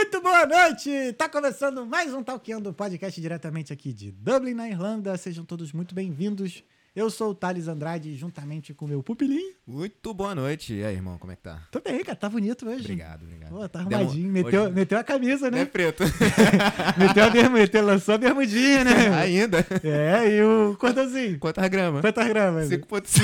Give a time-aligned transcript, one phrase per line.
[0.00, 1.12] Muito boa noite!
[1.18, 5.14] Tá começando mais um Talkando podcast diretamente aqui de Dublin, na Irlanda.
[5.18, 6.64] Sejam todos muito bem-vindos.
[6.96, 9.54] Eu sou o Thales Andrade, juntamente com o meu pupilinho.
[9.66, 10.72] Muito boa noite.
[10.72, 11.68] E aí, irmão, como é que tá?
[11.70, 12.16] Tô bem, cara.
[12.16, 12.80] Tá bonito hoje.
[12.80, 13.50] Obrigado, obrigado.
[13.50, 14.32] Pô, tá arrumadinho.
[14.32, 15.66] Meteu, Hoje- meteu a camisa, Não é né?
[15.66, 16.02] preto.
[16.96, 19.08] meteu a bermuda, meteu, lançou a bermudinha, né?
[19.20, 19.58] Ainda.
[19.84, 21.38] É, e o cordãozinho.
[21.38, 22.00] Quantas gramas?
[22.00, 22.68] Quantas gramas?
[22.70, 23.20] 5.5.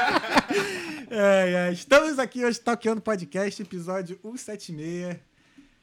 [1.12, 5.16] É, é, estamos aqui hoje Talkando Podcast, episódio 176.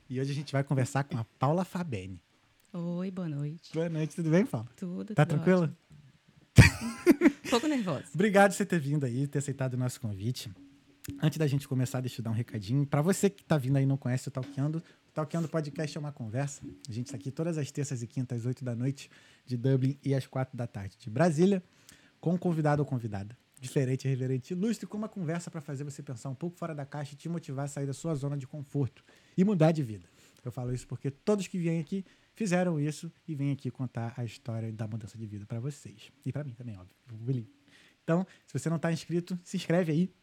[0.10, 2.22] E hoje a gente vai conversar com a Paula Fabene.
[2.72, 3.74] Oi, boa noite.
[3.74, 4.68] Boa noite, tudo bem, Paula?
[4.78, 5.14] Tudo.
[5.14, 5.78] Tá tudo tranquila?
[7.48, 8.04] Um pouco nervosa.
[8.14, 10.52] Obrigado por você ter vindo aí, ter aceitado o nosso convite.
[11.24, 12.86] Antes da gente começar, deixa eu dar um recadinho.
[12.86, 16.00] Para você que tá vindo aí e não conhece o Talkando, o Talkando Podcast é
[16.00, 16.62] uma conversa.
[16.90, 19.10] A gente está aqui todas as terças e quintas, às 8 da noite
[19.46, 21.64] de Dublin e às 4 da tarde de Brasília,
[22.20, 23.38] com um convidado ou convidada.
[23.62, 27.14] Diferente, reverente, ilustre, com uma conversa para fazer você pensar um pouco fora da caixa
[27.14, 29.06] e te motivar a sair da sua zona de conforto
[29.38, 30.10] e mudar de vida.
[30.44, 34.24] Eu falo isso porque todos que vêm aqui fizeram isso e vêm aqui contar a
[34.24, 36.12] história da mudança de vida para vocês.
[36.26, 37.48] E para mim também, óbvio.
[38.04, 40.14] Então, se você não está inscrito, se inscreve aí,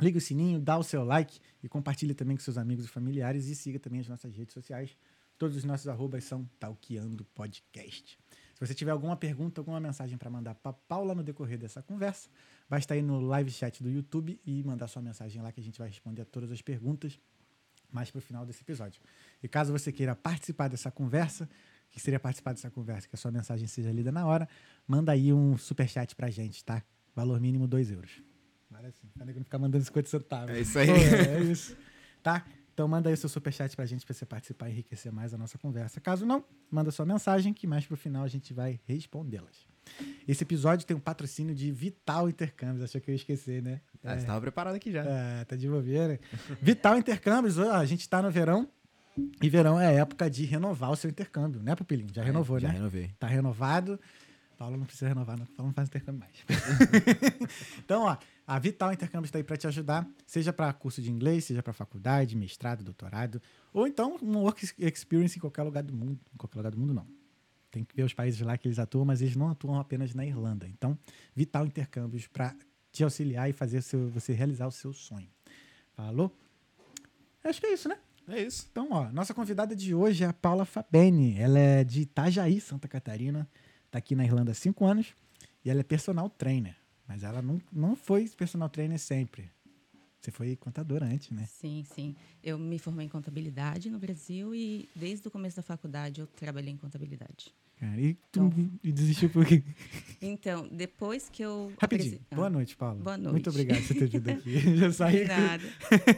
[0.00, 3.46] liga o sininho, dá o seu like e compartilhe também com seus amigos e familiares
[3.46, 4.96] e siga também as nossas redes sociais.
[5.36, 8.18] Todos os nossos arrobas são Talqueando Podcast.
[8.54, 12.28] Se você tiver alguma pergunta, alguma mensagem para mandar para Paula no decorrer dessa conversa,
[12.68, 15.78] basta ir no live chat do YouTube e mandar sua mensagem lá que a gente
[15.78, 17.18] vai responder a todas as perguntas
[17.92, 19.00] mais para o final desse episódio.
[19.42, 21.48] E caso você queira participar dessa conversa,
[21.90, 24.48] que seria participar dessa conversa, que a sua mensagem seja lida na hora,
[24.86, 26.82] manda aí um superchat pra gente, tá?
[27.14, 28.22] Valor mínimo 2 euros.
[28.70, 30.54] Vale assim, pra não ficar mandando 50 centavos.
[30.54, 30.86] É isso aí.
[30.86, 31.76] Pô, é isso.
[32.22, 32.46] Tá?
[32.72, 35.38] Então manda aí o seu superchat pra gente, pra você participar e enriquecer mais a
[35.38, 36.00] nossa conversa.
[36.00, 39.69] Caso não, manda sua mensagem, que mais pro final a gente vai respondê-las.
[40.26, 42.82] Esse episódio tem um patrocínio de Vital Intercâmbios.
[42.82, 43.80] Achou que eu ia esquecer, né?
[44.04, 45.02] Ah, você tava preparado aqui já.
[45.04, 46.20] É, tá de bobeira.
[46.60, 48.68] Vital Intercâmbios, ó, a gente tá no verão.
[49.42, 52.08] E verão é época de renovar o seu intercâmbio, né, Pupilinho?
[52.12, 52.74] Já renovou, já né?
[52.74, 53.10] renovei.
[53.18, 53.98] Tá renovado.
[54.56, 55.46] Paulo não precisa renovar, não.
[55.46, 56.32] Paulo não faz intercâmbio mais.
[57.82, 61.44] então, ó, a Vital Intercâmbio está aí para te ajudar, seja para curso de inglês,
[61.44, 63.40] seja para faculdade, mestrado, doutorado,
[63.72, 66.20] ou então um work experience em qualquer lugar do mundo.
[66.34, 67.06] Em qualquer lugar do mundo, não.
[67.70, 70.26] Tem que ver os países lá que eles atuam, mas eles não atuam apenas na
[70.26, 70.66] Irlanda.
[70.66, 70.98] Então,
[71.34, 72.54] Vital Intercâmbios para
[72.90, 75.28] te auxiliar e fazer seu- você realizar o seu sonho.
[75.94, 76.34] Falou?
[77.44, 77.98] Acho que é isso, né?
[78.28, 78.66] É isso.
[78.70, 81.38] Então, ó, nossa convidada de hoje é a Paula Fabene.
[81.38, 83.48] Ela é de Itajaí, Santa Catarina.
[83.90, 85.14] Tá aqui na Irlanda há cinco anos.
[85.64, 86.76] E ela é personal trainer.
[87.06, 89.50] Mas ela não, não foi personal trainer sempre.
[90.20, 91.46] Você foi contadora antes, né?
[91.46, 92.14] Sim, sim.
[92.44, 96.72] Eu me formei em contabilidade no Brasil e desde o começo da faculdade eu trabalhei
[96.72, 97.54] em contabilidade.
[97.78, 99.62] Cara, e, tu, Então- e desistiu por quê?
[100.20, 101.72] Então, depois que eu.
[101.80, 102.16] Rapidinho.
[102.16, 103.02] apresen- Ah, Boa noite, Paula.
[103.02, 103.32] Boa noite.
[103.32, 104.60] Muito obrigado por você ter vindo aqui.
[104.76, 105.24] Já saí.
[105.26, 105.64] Nada.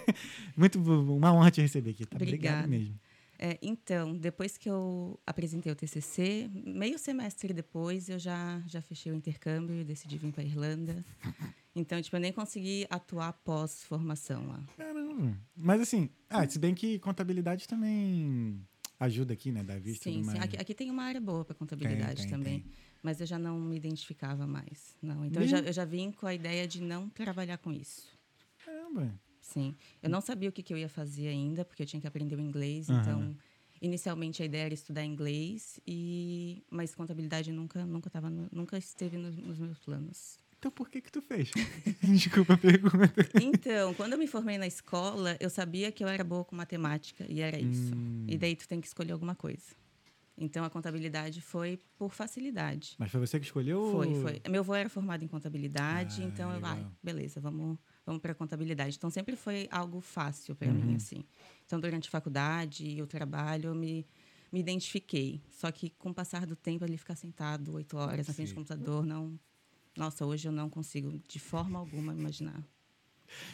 [0.56, 2.16] Muito uma honra te receber aqui, tá?
[2.16, 2.66] Obrigado Obrigada.
[2.66, 2.98] mesmo.
[3.44, 9.10] É, então, depois que eu apresentei o TCC, meio semestre depois eu já, já fechei
[9.10, 11.04] o intercâmbio e decidi vir para Irlanda.
[11.74, 14.62] Então, tipo, eu nem consegui atuar pós-formação lá.
[14.76, 15.34] Caramba.
[15.56, 18.62] Mas assim, ah, se bem que contabilidade também
[19.00, 19.62] ajuda aqui, né?
[19.62, 20.38] Da vista Sim, sim.
[20.38, 22.60] Aqui, aqui tem uma área boa para contabilidade tem, também.
[22.60, 22.72] tem.
[23.02, 24.94] Mas eu já não me identificava mais.
[25.00, 25.24] Não.
[25.24, 28.06] Então eu já, eu já vim com a ideia de não trabalhar com isso.
[28.62, 29.18] Caramba.
[29.52, 29.74] Sim.
[30.02, 32.36] Eu não sabia o que, que eu ia fazer ainda, porque eu tinha que aprender
[32.36, 32.88] o inglês.
[32.90, 33.00] Aham.
[33.00, 33.36] Então,
[33.80, 39.16] inicialmente a ideia era estudar inglês, e mas contabilidade nunca nunca tava no- nunca esteve
[39.16, 40.38] nos, nos meus planos.
[40.58, 41.50] Então por que que tu fez?
[42.02, 43.12] Desculpa a pergunta.
[43.40, 47.26] Então, quando eu me formei na escola, eu sabia que eu era boa com matemática
[47.28, 47.92] e era isso.
[47.94, 48.24] Hum.
[48.28, 49.74] E daí tu tem que escolher alguma coisa.
[50.38, 52.94] Então a contabilidade foi por facilidade.
[52.98, 53.90] Mas foi você que escolheu?
[53.90, 54.40] Foi, foi.
[54.48, 56.70] Meu avô era formado em contabilidade, Ah, então eu, legal.
[56.76, 58.96] ai, beleza, vamos, vamos para contabilidade.
[58.96, 60.74] Então sempre foi algo fácil para Uhum.
[60.74, 61.24] mim, assim.
[61.66, 64.06] Então durante a faculdade e o trabalho eu me,
[64.52, 65.40] me identifiquei.
[65.50, 68.54] Só que com o passar do tempo ali ficar sentado oito horas na frente do
[68.54, 69.38] computador, não.
[69.96, 72.62] Nossa, hoje eu não consigo de forma alguma imaginar.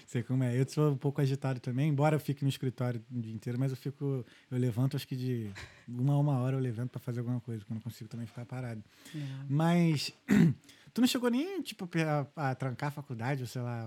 [0.06, 0.58] Sei como é.
[0.58, 3.70] Eu sou um pouco agitado também, embora eu fique no escritório o dia inteiro, mas
[3.70, 4.24] eu fico.
[4.50, 5.50] Eu levanto, acho que de
[5.86, 8.26] uma a uma hora eu levanto pra fazer alguma coisa, que eu não consigo também
[8.26, 8.82] ficar parado.
[9.14, 9.46] Não.
[9.48, 10.12] Mas.
[10.94, 11.88] Tu não chegou nem, tipo,
[12.34, 13.86] a, a trancar a faculdade, ou sei lá,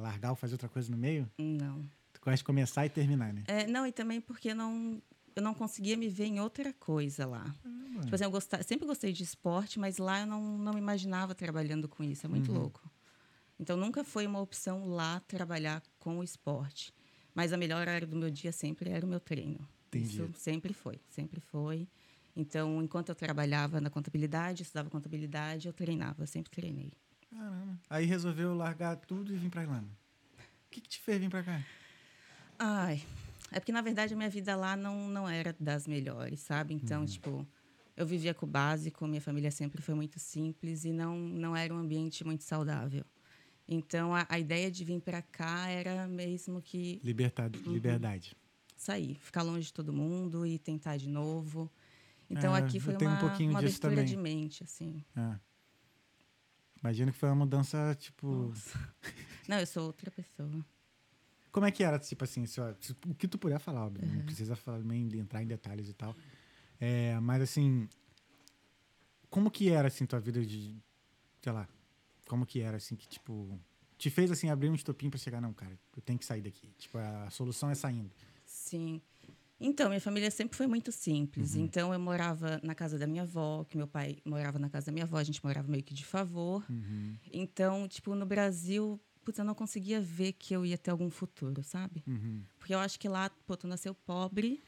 [0.00, 1.30] largar ou fazer outra coisa no meio?
[1.38, 1.84] Não.
[2.12, 3.44] Tu gosta de começar e terminar, né?
[3.46, 5.00] É, não, e também porque não,
[5.36, 7.44] eu não conseguia me ver em outra coisa lá.
[8.02, 11.34] Tipo assim, eu gostava, sempre gostei de esporte, mas lá eu não, não me imaginava
[11.34, 12.26] trabalhando com isso.
[12.26, 12.90] É muito louco.
[13.58, 16.92] Então, nunca foi uma opção lá trabalhar com o esporte.
[17.34, 19.66] Mas a melhor área do meu dia sempre era o meu treino.
[19.88, 20.06] Entendi.
[20.06, 21.88] Isso sempre foi, sempre foi.
[22.36, 26.92] Então, enquanto eu trabalhava na contabilidade, estudava contabilidade, eu treinava, sempre treinei.
[27.30, 27.78] Caramba.
[27.90, 29.88] Aí resolveu largar tudo e vir pra Irlanda.
[30.66, 31.60] O que, que te fez vir pra cá?
[32.58, 33.02] Ai,
[33.50, 36.74] É porque, na verdade, a minha vida lá não, não era das melhores, sabe?
[36.74, 37.06] Então, uhum.
[37.06, 37.48] tipo,
[37.96, 41.72] eu vivia com o básico, minha família sempre foi muito simples e não, não era
[41.72, 43.04] um ambiente muito saudável.
[43.68, 47.00] Então, a, a ideia de vir para cá era mesmo que...
[47.04, 47.58] Liberdade.
[47.58, 48.34] Uhum, liberdade.
[48.74, 51.70] Sair, ficar longe de todo mundo e tentar de novo.
[52.30, 54.04] Então, é, aqui foi uma, um uma abertura também.
[54.06, 55.04] de mente, assim.
[55.14, 55.38] É.
[56.82, 58.26] Imagino que foi uma mudança, tipo...
[58.26, 58.94] Nossa.
[59.46, 60.64] Não, eu sou outra pessoa.
[61.52, 62.44] Como é que era, tipo assim,
[63.06, 64.16] o que tu puder falar, óbvio, uhum.
[64.16, 66.14] não precisa falar, nem entrar em detalhes e tal.
[66.78, 67.88] É, mas assim,
[69.30, 70.76] como que era, assim, tua vida de,
[71.42, 71.66] sei lá,
[72.28, 73.58] como que era, assim, que, tipo,
[73.96, 76.68] te fez, assim, abrir um estopim para chegar, não, cara, eu tenho que sair daqui.
[76.78, 78.10] Tipo, a solução é saindo.
[78.44, 79.02] Sim.
[79.60, 81.54] Então, minha família sempre foi muito simples.
[81.54, 81.62] Uhum.
[81.62, 84.92] Então, eu morava na casa da minha avó, que meu pai morava na casa da
[84.92, 86.64] minha avó, a gente morava meio que de favor.
[86.70, 87.16] Uhum.
[87.32, 91.62] Então, tipo, no Brasil, putz, eu não conseguia ver que eu ia ter algum futuro,
[91.64, 92.04] sabe?
[92.06, 92.42] Uhum.
[92.58, 94.62] Porque eu acho que lá, pô, tu nasceu pobre,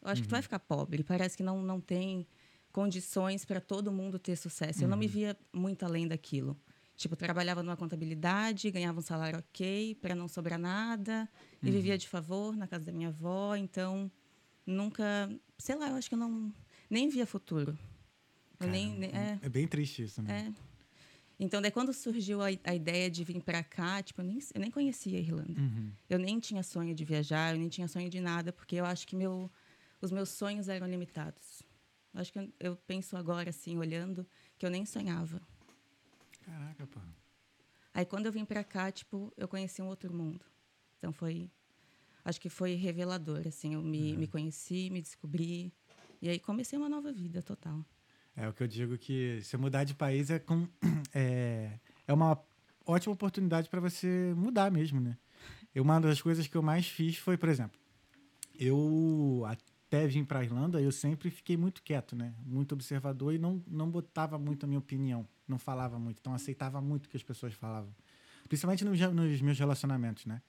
[0.00, 0.44] eu acho que tu vai uhum.
[0.44, 1.02] ficar pobre.
[1.02, 2.24] Parece que não, não tem
[2.72, 4.84] condições para todo mundo ter sucesso.
[4.84, 5.12] Eu não me uhum.
[5.12, 6.56] via muito além daquilo.
[7.00, 11.26] Tipo, trabalhava numa contabilidade, ganhava um salário ok, para não sobrar nada,
[11.62, 11.72] e uhum.
[11.72, 13.56] vivia de favor na casa da minha avó.
[13.56, 14.12] Então,
[14.66, 15.04] nunca,
[15.56, 16.52] sei lá, eu acho que eu não
[16.90, 17.78] nem via futuro.
[18.58, 20.52] Cara, nem, nem, é, é, bem triste isso, né?
[20.54, 20.62] É.
[21.42, 24.60] Então, daí quando surgiu a, a ideia de vir para cá, tipo, eu nem, eu
[24.60, 25.58] nem conhecia a Irlanda.
[25.58, 25.90] Uhum.
[26.06, 29.08] Eu nem tinha sonho de viajar, eu nem tinha sonho de nada, porque eu acho
[29.08, 29.50] que meu,
[30.02, 31.62] os meus sonhos eram limitados.
[32.12, 34.26] Eu acho que eu, eu penso agora, assim, olhando,
[34.58, 35.40] que eu nem sonhava.
[36.44, 37.00] Caraca, pô.
[37.92, 40.44] Aí, quando eu vim para cá, tipo, eu conheci um outro mundo.
[40.98, 41.50] Então, foi...
[42.24, 43.74] Acho que foi revelador, assim.
[43.74, 44.18] Eu me, uhum.
[44.18, 45.72] me conheci, me descobri.
[46.20, 47.84] E aí, comecei uma nova vida total.
[48.36, 50.68] É o que eu digo que se mudar de país é, com,
[51.12, 52.38] é, é uma
[52.86, 55.16] ótima oportunidade para você mudar mesmo, né?
[55.74, 57.78] Eu, uma das coisas que eu mais fiz foi, por exemplo,
[58.58, 59.44] eu
[59.90, 62.32] até vim para a Irlanda, eu sempre fiquei muito quieto, né?
[62.46, 66.80] Muito observador e não, não botava muito a minha opinião, não falava muito, então aceitava
[66.80, 67.92] muito o que as pessoas falavam,
[68.48, 70.40] principalmente nos, nos meus relacionamentos, né?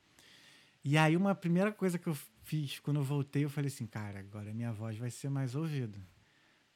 [0.84, 4.20] E aí uma primeira coisa que eu fiz quando eu voltei, eu falei assim, cara,
[4.20, 6.00] agora minha voz vai ser mais ouvida.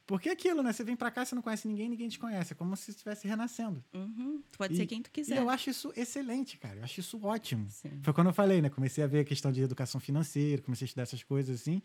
[0.07, 0.71] Porque aquilo, né?
[0.71, 2.53] Você vem pra cá, você não conhece ninguém, ninguém te conhece.
[2.53, 3.83] É como se estivesse renascendo.
[3.91, 4.39] Uhum.
[4.51, 5.33] Tu pode e, ser quem tu quiser.
[5.33, 6.77] E eu acho isso excelente, cara.
[6.77, 7.67] Eu acho isso ótimo.
[7.71, 7.99] Sim.
[8.03, 8.69] Foi quando eu falei, né?
[8.69, 11.81] Comecei a ver a questão de educação financeira, comecei a estudar essas coisas assim.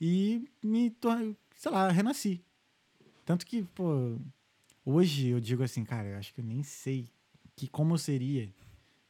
[0.00, 2.42] E me tornei, sei lá, renasci.
[3.24, 4.16] Tanto que, pô,
[4.84, 7.08] hoje eu digo assim, cara, eu acho que eu nem sei
[7.54, 8.50] que como eu seria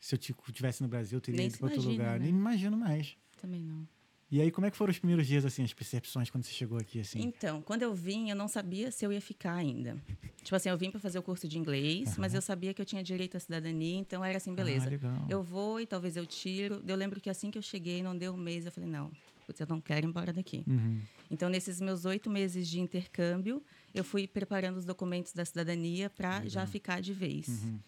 [0.00, 0.18] se eu
[0.52, 2.18] tivesse no Brasil, eu teria nem ido para outro lugar.
[2.18, 2.24] Né?
[2.24, 3.16] Nem me imagino mais.
[3.40, 3.86] Também não.
[4.30, 6.78] E aí, como é que foram os primeiros dias, assim, as percepções quando você chegou
[6.78, 7.20] aqui, assim?
[7.20, 10.00] Então, quando eu vim, eu não sabia se eu ia ficar ainda.
[10.44, 12.14] Tipo assim, eu vim para fazer o curso de inglês, uhum.
[12.18, 14.88] mas eu sabia que eu tinha direito à cidadania, então era assim, beleza.
[15.02, 16.80] Ah, eu vou e talvez eu tiro.
[16.86, 19.10] Eu lembro que assim que eu cheguei, não deu um mês, eu falei, não,
[19.50, 20.64] putz, eu não quero ir embora daqui.
[20.66, 21.00] Uhum.
[21.30, 23.62] Então, nesses meus oito meses de intercâmbio,
[23.92, 27.48] eu fui preparando os documentos da cidadania para já ficar de vez.
[27.48, 27.78] Uhum.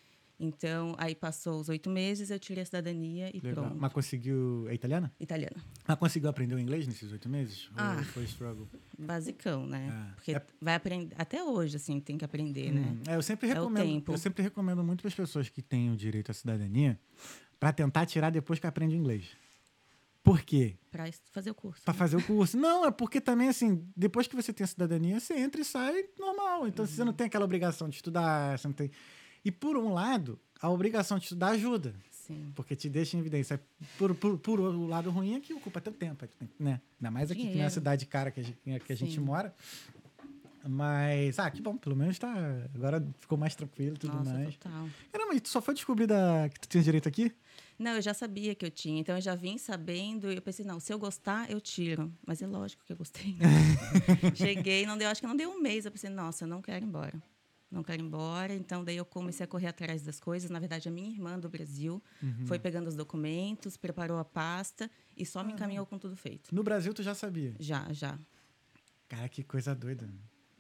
[0.41, 3.65] Então, aí passou os oito meses, eu tirei a cidadania e Legal.
[3.65, 3.81] pronto.
[3.81, 4.67] Mas conseguiu.
[4.69, 5.13] É italiana?
[5.21, 5.57] Italiana.
[5.87, 7.71] Mas conseguiu aprender o inglês nesses oito meses?
[7.77, 8.69] Ah, Ou foi struggle?
[8.99, 10.09] Basicão, né?
[10.11, 10.15] É.
[10.17, 10.43] Porque é...
[10.61, 11.15] vai aprender.
[11.17, 12.81] Até hoje, assim, tem que aprender, né?
[12.81, 13.01] hum.
[13.07, 13.13] né?
[13.13, 14.11] É, eu sempre recomendo.
[14.11, 16.99] É eu sempre recomendo muito para as pessoas que têm o direito à cidadania
[17.61, 19.37] para tentar tirar depois que aprende inglês.
[20.23, 20.77] Por quê?
[20.91, 21.83] Para fazer o curso.
[21.85, 21.99] Para né?
[21.99, 22.57] fazer o curso.
[22.57, 26.05] Não, é porque também, assim, depois que você tem a cidadania, você entra e sai
[26.19, 26.67] normal.
[26.67, 26.91] Então, uhum.
[26.91, 28.91] você não tem aquela obrigação de estudar, você não tem.
[29.45, 31.95] E por um lado, a obrigação de estudar ajuda.
[32.11, 32.53] Sim.
[32.55, 33.61] Porque te deixa em evidência.
[33.99, 36.25] Por, por, por o lado ruim é que ocupa teu tempo,
[36.59, 36.81] né?
[37.01, 39.53] Ainda mais aqui que na cidade cara que a gente, que a gente mora.
[40.65, 42.33] Mas, ah, que bom, pelo menos tá.
[42.73, 44.57] Agora ficou mais tranquilo e tudo Nossa, mais.
[44.57, 44.89] Total.
[45.11, 47.33] Caramba, e tu só foi descobrir da, que tu tinha direito aqui?
[47.83, 49.01] Não, eu já sabia que eu tinha.
[49.01, 52.13] Então eu já vim sabendo e eu pensei, não, se eu gostar, eu tiro.
[52.27, 53.35] Mas é lógico que eu gostei.
[53.35, 53.47] Né?
[54.35, 55.85] Cheguei, não deu, acho que não deu um mês.
[55.85, 57.21] Eu pensei, nossa, eu não quero ir embora
[57.73, 58.55] não quero ir embora.
[58.55, 60.51] Então, daí eu comecei a correr atrás das coisas.
[60.51, 62.47] Na verdade, a minha irmã do Brasil uhum.
[62.47, 66.55] foi pegando os documentos, preparou a pasta e só me encaminhou com tudo feito.
[66.55, 67.55] No Brasil, tu já sabia?
[67.59, 68.19] Já, já.
[69.09, 70.09] Cara, que coisa doida.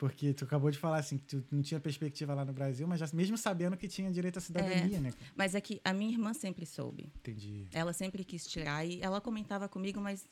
[0.03, 2.99] Porque tu acabou de falar assim, que tu não tinha perspectiva lá no Brasil, mas
[2.99, 5.13] já, mesmo sabendo que tinha direito à cidadania, é, né?
[5.37, 7.13] Mas é que a minha irmã sempre soube.
[7.19, 7.69] Entendi.
[7.73, 10.29] Ela sempre quis tirar e ela comentava comigo, mas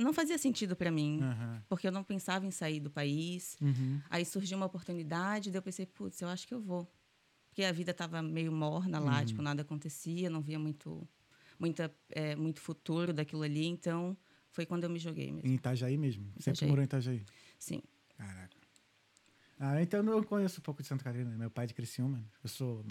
[0.00, 1.60] não fazia sentido para mim, uhum.
[1.68, 3.56] porque eu não pensava em sair do país.
[3.60, 4.00] Uhum.
[4.08, 6.88] Aí surgiu uma oportunidade, daí eu pensei, putz, eu acho que eu vou.
[7.48, 9.24] Porque a vida estava meio morna lá, uhum.
[9.24, 11.08] tipo, nada acontecia, não via muito,
[11.58, 14.16] muita, é, muito futuro daquilo ali, então
[14.52, 15.48] foi quando eu me joguei mesmo.
[15.48, 16.22] Em Itajaí mesmo?
[16.36, 16.54] Itajaí.
[16.54, 17.24] Sempre morou em Itajaí?
[17.58, 17.82] Sim.
[18.16, 18.55] Caraca.
[19.58, 21.36] Ah, então eu conheço um pouco de Santa Catarina, né?
[21.36, 22.22] meu pai é de Criciúma.
[22.42, 22.84] Eu sou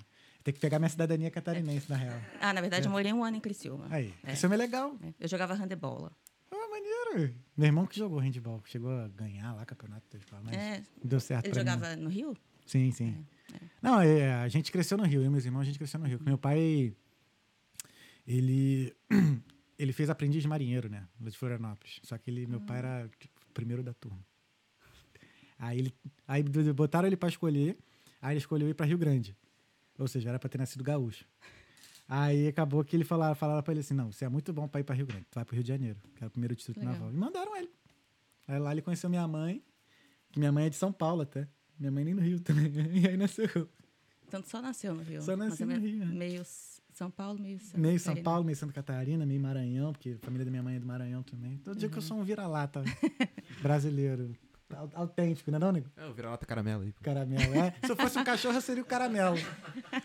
[0.44, 1.90] tem que pegar minha cidadania catarinense, é.
[1.90, 2.22] na real.
[2.40, 2.88] Ah, na verdade, é.
[2.88, 3.88] eu morei um ano em Criciúma.
[3.90, 4.28] Aí, é.
[4.28, 4.96] Criciúma é legal.
[5.02, 5.14] É.
[5.20, 6.12] Eu jogava handebol
[7.58, 10.06] Meu irmão que jogou handball, chegou a ganhar lá campeonato
[10.44, 10.84] mas É.
[11.04, 12.38] deu certo Ele pra mim, jogava no Rio?
[12.66, 13.26] Sim, sim.
[13.82, 16.06] Não, é, a gente cresceu no Rio, eu e meus irmãos, a gente cresceu no
[16.06, 16.20] Rio.
[16.24, 16.96] Meu pai,
[18.28, 18.96] ele,
[19.80, 21.08] ele fez aprendiz de marinheiro, né?
[21.20, 22.00] De Florianópolis.
[22.04, 24.20] Só que ele, meu pai era tipo, primeiro da turma.
[25.58, 25.94] Aí, ele,
[26.28, 26.44] aí
[26.74, 27.78] botaram ele pra escolher,
[28.22, 29.36] aí ele escolheu ir pra Rio Grande.
[29.98, 31.26] Ou seja, era pra ter nascido gaúcho.
[32.08, 34.82] Aí acabou que ele falava, falaram pra ele assim: não, você é muito bom pra
[34.82, 36.78] ir pra Rio Grande, tu vai pro Rio de Janeiro, que era o primeiro distrito
[36.80, 36.94] Legal.
[36.94, 37.12] naval.
[37.12, 37.70] E mandaram ele.
[38.48, 39.64] Aí lá ele conheceu minha mãe,
[40.32, 41.48] que minha mãe é de São Paulo até.
[41.80, 42.72] Minha mãe nem no Rio também.
[43.02, 43.48] E aí nasceu.
[44.28, 45.22] Então só nasceu no Rio.
[45.22, 46.14] Só nasci é no Rio, né?
[46.14, 46.44] Meio
[46.94, 48.24] São Paulo, meio Santa Meio São Catarina.
[48.24, 51.24] Paulo, meio Santa Catarina, meio Maranhão, porque a família da minha mãe é do Maranhão
[51.24, 51.58] também.
[51.60, 52.08] Todo dia que eu Uhum.
[52.08, 52.84] sou um vira-lata
[53.62, 54.36] brasileiro.
[54.74, 55.90] Au- Autêntico, né, não, nego?
[55.96, 56.92] É, o vira-lata caramelo aí.
[56.92, 57.04] pô.
[57.04, 57.74] Caramelo, é.
[57.86, 59.38] Se eu fosse um cachorro, eu seria o caramelo.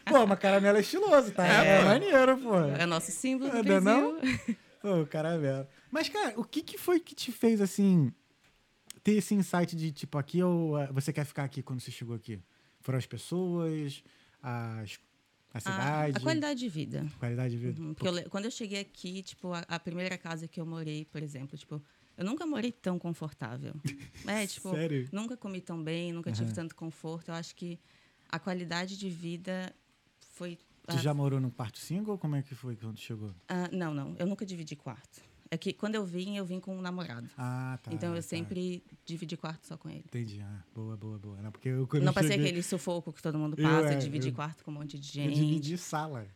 [0.07, 1.47] Pô, mas caramelo é estiloso, tá?
[1.47, 2.57] É, maneiro, pô.
[2.61, 3.83] É nosso símbolo do É, Brasil.
[3.83, 5.67] não é Pô, caramelo.
[5.91, 8.13] Mas, cara, o que, que foi que te fez, assim,
[9.03, 12.15] ter esse insight de, tipo, aqui ou ah, você quer ficar aqui quando você chegou
[12.17, 12.39] aqui?
[12.81, 14.03] Foram as pessoas,
[14.43, 14.99] as,
[15.53, 17.07] a A, cidade, a qualidade de vida.
[17.19, 17.81] qualidade de vida?
[17.81, 21.05] Uhum, porque eu quando eu cheguei aqui, tipo, a, a primeira casa que eu morei,
[21.07, 21.83] por exemplo, tipo,
[22.21, 23.75] eu nunca morei tão confortável.
[24.27, 25.09] É, tipo, Sério?
[25.11, 26.55] nunca comi tão bem, nunca tive Aham.
[26.55, 27.31] tanto conforto.
[27.31, 27.81] Eu acho que
[28.29, 29.75] a qualidade de vida
[30.35, 30.57] foi.
[30.87, 33.35] Tu ah, já morou num quarto single ou como é que foi quando chegou?
[33.49, 35.23] ah, não, não, eu nunca dividi quarto.
[35.51, 37.29] É que quando eu vim, eu vim com um namorado.
[37.37, 37.93] Ah, tá.
[37.93, 38.29] então eu tá.
[38.29, 40.05] sempre dividi quarto só com ele.
[40.07, 40.41] Entendi.
[40.43, 41.43] Ah, boa, boa, boa.
[41.43, 43.97] Não, porque eu, não eu passei cheguei, aquele sufoco que todo mundo Eu, passa, é,
[43.97, 45.35] dividir eu- quarto com um monte de Eu gente.
[45.35, 46.29] dividi sala.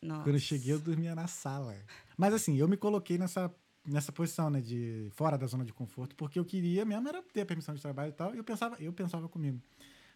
[0.00, 0.22] Nossa.
[0.22, 1.76] Quando eu cheguei, eu dormia na sala.
[2.16, 3.52] Mas assim, eu me coloquei nessa,
[3.84, 4.60] nessa posição, né?
[4.60, 7.82] De fora da zona de conforto, porque eu queria mesmo era ter a permissão de
[7.82, 8.34] trabalho e tal.
[8.34, 9.60] E eu pensava, eu pensava comigo.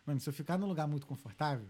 [0.05, 1.67] Mano, se eu ficar num lugar muito confortável,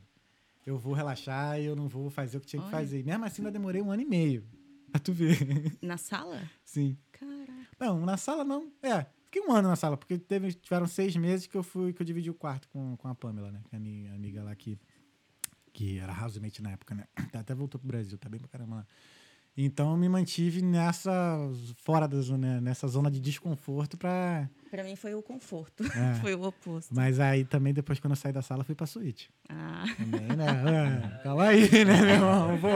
[0.67, 2.77] eu vou relaxar e eu não vou fazer o que tinha que Olha.
[2.79, 3.01] fazer.
[3.01, 4.45] E mesmo assim, ainda demorei um ano e meio.
[4.91, 5.77] Pra tu ver.
[5.83, 6.41] Na sala?
[6.65, 6.97] Sim.
[7.13, 7.53] Caraca.
[7.79, 8.73] Não, na sala não.
[8.83, 12.01] É, fiquei um ano na sala, porque teve, tiveram seis meses que eu fui, que
[12.03, 13.63] eu dividi o quarto com, com a Pamela, né?
[13.69, 14.79] Que é a minha amiga lá que,
[15.73, 17.05] que era housemate na época, né?
[17.35, 18.87] Até voltou pro Brasil, tá bem pra caramba lá.
[19.57, 21.39] Então eu me mantive nessa,
[21.79, 24.51] fora da zona, nessa zona de desconforto pra...
[24.71, 25.83] Pra mim foi o conforto.
[25.85, 26.15] É.
[26.21, 26.95] foi o oposto.
[26.95, 29.31] Mas aí também, depois quando eu saí da sala, fui pra suíte.
[29.49, 29.85] Ah.
[29.97, 30.47] Também, né?
[30.47, 32.59] Ah, calma aí, né, meu irmão?
[32.61, 32.69] Pô.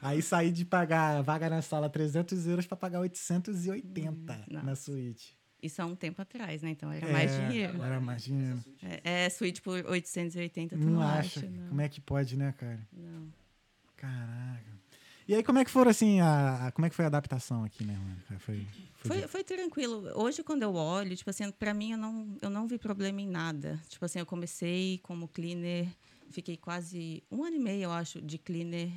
[0.00, 4.82] Aí saí de pagar vaga na sala 300 euros pra pagar 880 na nossa.
[4.92, 5.36] suíte.
[5.62, 6.70] Isso há um tempo atrás, né?
[6.70, 7.82] Então era mais É, dinheiro.
[7.82, 8.58] Era mais dinheiro.
[8.82, 11.40] É, é suíte por 880, tu Não, não, acha?
[11.40, 11.68] acha, não.
[11.68, 12.86] Como é que pode, né, cara?
[12.92, 13.26] Não.
[13.96, 14.75] Caraca.
[15.28, 17.64] E aí, como é que foram, assim, a, a- como é que foi a adaptação
[17.64, 17.98] aqui, né?
[18.28, 20.08] Foi, foi, Foi, foi tranquilo.
[20.14, 23.28] Hoje, quando eu olho, tipo assim, pra mim, eu não, eu não vi problema em
[23.28, 23.80] nada.
[23.88, 25.88] Tipo assim, eu comecei como cleaner,
[26.30, 28.90] fiquei quase um ano e meio, eu acho, de cleaner.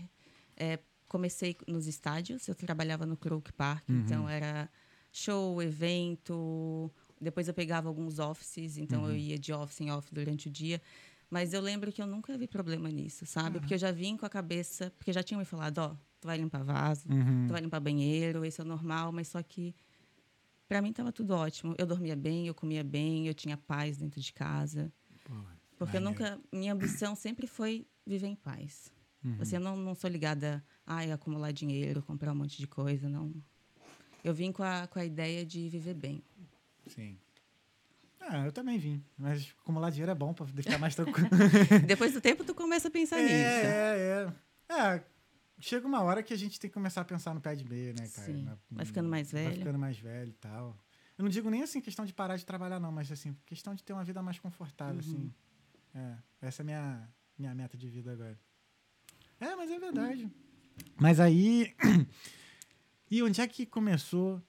[0.56, 4.70] É, comecei nos estádios, eu trabalhava no Crook Park, então era
[5.12, 6.92] show, evento.
[7.20, 10.80] Depois eu pegava alguns offices, então eu ia de office em office durante o dia.
[11.30, 13.60] Mas eu lembro que eu nunca vi problema nisso, sabe?
[13.60, 16.38] Porque eu já vim com a cabeça, porque já tinham me falado, ó, tu vai
[16.38, 17.48] limpar vaso, Uhum.
[17.48, 19.76] tu vai limpar banheiro, esse é normal, mas só que
[20.70, 21.74] Pra mim tava tudo ótimo.
[21.80, 24.94] Eu dormia bem, eu comia bem, eu tinha paz dentro de casa.
[25.24, 25.34] Pô,
[25.80, 26.40] Porque eu nunca.
[26.54, 28.94] Minha ambição sempre foi viver em paz.
[29.26, 29.38] Uhum.
[29.42, 33.34] Assim, eu não, não sou ligada a acumular dinheiro, comprar um monte de coisa, não.
[34.24, 36.22] Eu vim com a, com a ideia de viver bem.
[36.86, 37.18] Sim.
[38.20, 39.04] Ah, eu também vim.
[39.18, 41.30] Mas acumular dinheiro é bom pra ficar mais tranquilo.
[41.88, 43.36] Depois do tempo, tu começa a pensar é, nisso.
[43.36, 44.34] é,
[44.70, 44.92] é.
[44.98, 45.04] É,
[45.60, 47.94] chega uma hora que a gente tem que começar a pensar no pé de meia,
[47.94, 48.28] né, cara?
[48.32, 48.44] Sim.
[48.44, 49.58] Na- Vai ficando mais Vai velho.
[49.58, 50.78] ficando mais velho e tal.
[51.18, 53.84] Eu não digo nem assim questão de parar de trabalhar, não, mas assim, questão de
[53.84, 55.00] ter uma vida mais confortável, Uhum.
[55.00, 55.34] assim.
[55.94, 58.40] É, essa é a minha, minha meta de vida agora.
[59.40, 60.30] É, mas é verdade.
[60.98, 61.76] Mas aí.
[63.12, 64.42] e onde é que começou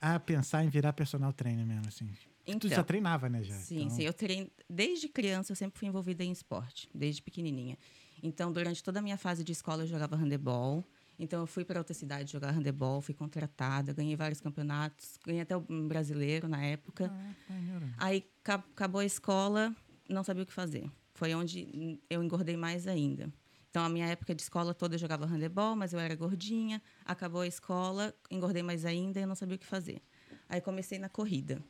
[0.00, 2.06] a pensar em virar personal trainer mesmo, assim?
[2.44, 3.54] tu Então, já treinava, né, já?
[3.54, 4.02] Sim, Então, sim.
[4.04, 7.76] Eu treino desde criança, eu sempre fui envolvida em esporte, desde pequenininha.
[8.22, 10.84] Então, durante toda a minha fase de escola, eu jogava handebol.
[11.18, 15.56] Então, eu fui para outra cidade jogar handebol, fui contratada, ganhei vários campeonatos, ganhei até
[15.56, 17.10] o brasileiro na época.
[17.12, 17.86] Ah, maneiro.
[17.96, 19.74] Aí ca- acabou a escola,
[20.08, 20.88] não sabia o que fazer.
[21.14, 23.32] Foi onde eu engordei mais ainda.
[23.70, 26.80] Então, a minha época de escola toda eu jogava handebol, mas eu era gordinha.
[27.04, 30.00] Acabou a escola, engordei mais ainda e não sabia o que fazer.
[30.48, 31.60] Aí comecei na corrida.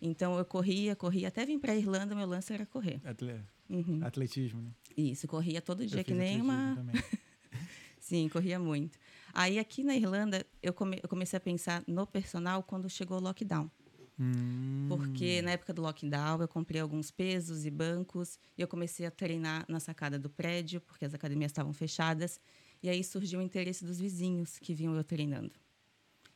[0.00, 1.28] Então, eu corria, corria.
[1.28, 3.00] Até vim para a Irlanda, meu lance era correr.
[3.04, 4.02] Atle- Uhum.
[4.02, 4.70] Atletismo, né?
[4.96, 6.74] Isso, corria todo dia que nem uma...
[8.00, 8.98] Sim, corria muito.
[9.32, 13.20] Aí, aqui na Irlanda, eu, come- eu comecei a pensar no personal quando chegou o
[13.20, 13.70] lockdown.
[14.18, 19.06] Hum, Porque na época do lockdown eu comprei alguns pesos e bancos e eu comecei
[19.06, 22.40] a treinar na sacada do prédio, porque as academias estavam fechadas.
[22.82, 25.52] E aí surgiu o interesse dos vizinhos que vinham eu treinando.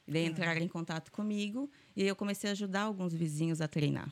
[0.06, 4.10] E daí entraram em contato comigo E eu comecei a ajudar alguns vizinhos a treinar.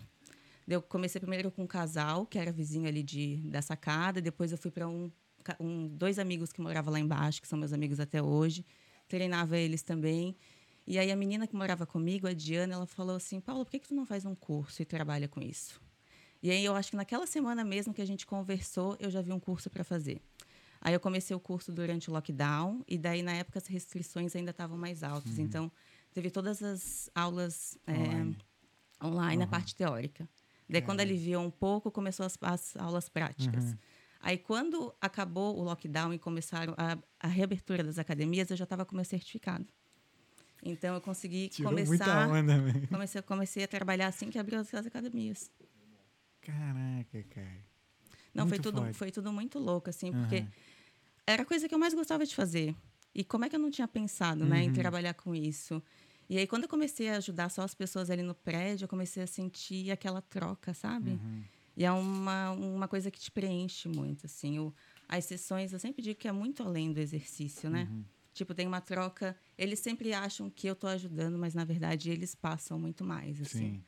[0.66, 4.58] Eu comecei primeiro com um casal, que era vizinho ali de, da sacada, depois eu
[4.58, 5.10] fui para um,
[5.58, 8.64] um, dois amigos que moravam lá embaixo, que são meus amigos até hoje.
[9.08, 10.36] Treinava eles também.
[10.86, 13.80] E aí a menina que morava comigo, a Diana, ela falou assim: Paulo, por que,
[13.80, 15.80] que tu não faz um curso e trabalha com isso?
[16.42, 19.32] E aí eu acho que naquela semana mesmo que a gente conversou, eu já vi
[19.32, 20.20] um curso para fazer.
[20.80, 24.50] Aí eu comecei o curso durante o lockdown e daí na época as restrições ainda
[24.50, 25.38] estavam mais altas.
[25.38, 25.44] Uhum.
[25.44, 25.72] Então
[26.12, 28.36] teve todas as aulas online,
[29.00, 29.44] é, online uhum.
[29.44, 30.28] a parte teórica.
[30.68, 30.84] Daí é.
[30.84, 33.64] quando aliviou um pouco, começou as, as aulas práticas.
[33.64, 33.78] Uhum.
[34.20, 38.84] Aí quando acabou o lockdown e começaram a, a reabertura das academias, eu já estava
[38.84, 39.66] com meu certificado.
[40.62, 42.28] Então eu consegui Tirou começar.
[42.28, 42.54] Onda,
[42.88, 45.50] comecei, comecei a trabalhar assim que abriu as academias.
[46.40, 47.72] Caraca, cara.
[48.32, 50.20] Não, foi tudo, foi tudo muito louco, assim, uhum.
[50.20, 50.46] porque
[51.26, 52.74] era a coisa que eu mais gostava de fazer.
[53.14, 54.48] E como é que eu não tinha pensado, uhum.
[54.48, 54.72] né, em uhum.
[54.72, 55.82] trabalhar com isso?
[56.28, 59.22] E aí, quando eu comecei a ajudar só as pessoas ali no prédio, eu comecei
[59.22, 61.10] a sentir aquela troca, sabe?
[61.10, 61.42] Uhum.
[61.76, 64.58] E é uma, uma coisa que te preenche muito, assim.
[64.58, 64.74] O,
[65.08, 67.88] as sessões, eu sempre digo que é muito além do exercício, né?
[67.90, 68.04] Uhum.
[68.34, 69.36] Tipo, tem uma troca.
[69.58, 73.74] Eles sempre acham que eu estou ajudando, mas na verdade eles passam muito mais, assim.
[73.74, 73.84] Sim.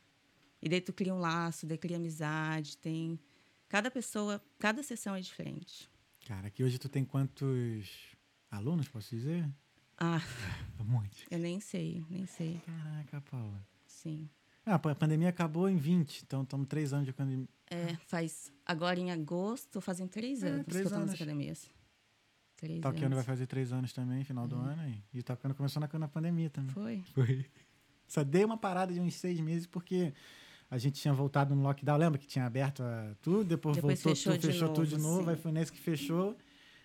[0.61, 3.19] E daí tu cria um laço, daí cria amizade, tem.
[3.69, 5.91] Cada pessoa, cada sessão é diferente.
[6.27, 8.17] Cara, aqui hoje tu tem quantos
[8.51, 9.47] alunos, posso dizer?
[9.99, 10.21] Ah.
[10.79, 11.27] É, um monte.
[11.31, 12.61] Eu nem sei, nem sei.
[12.67, 13.67] Caraca, Paula.
[13.87, 14.29] Sim.
[14.67, 17.49] Ah, a pandemia acabou em 20, então estamos três anos de pandemia.
[17.71, 18.53] É, faz.
[18.65, 21.11] Agora em agosto fazem três é, anos três que eu anos.
[21.11, 21.71] nas academias.
[22.57, 24.73] Três Talcano vai fazer três anos também, final do é.
[24.73, 24.83] ano.
[24.83, 25.03] Aí.
[25.13, 26.71] E o começou na, na pandemia também.
[26.71, 27.03] Foi.
[27.15, 27.47] Foi.
[28.07, 30.13] Só dei uma parada de uns seis meses porque
[30.71, 31.99] a gente tinha voltado no lockdown.
[31.99, 34.99] Lembra que tinha aberto a, tudo, depois, depois voltou fechou, tudo, fechou novo, tudo de
[34.99, 35.25] novo.
[35.25, 35.31] Sim.
[35.31, 36.37] Aí foi nesse que fechou.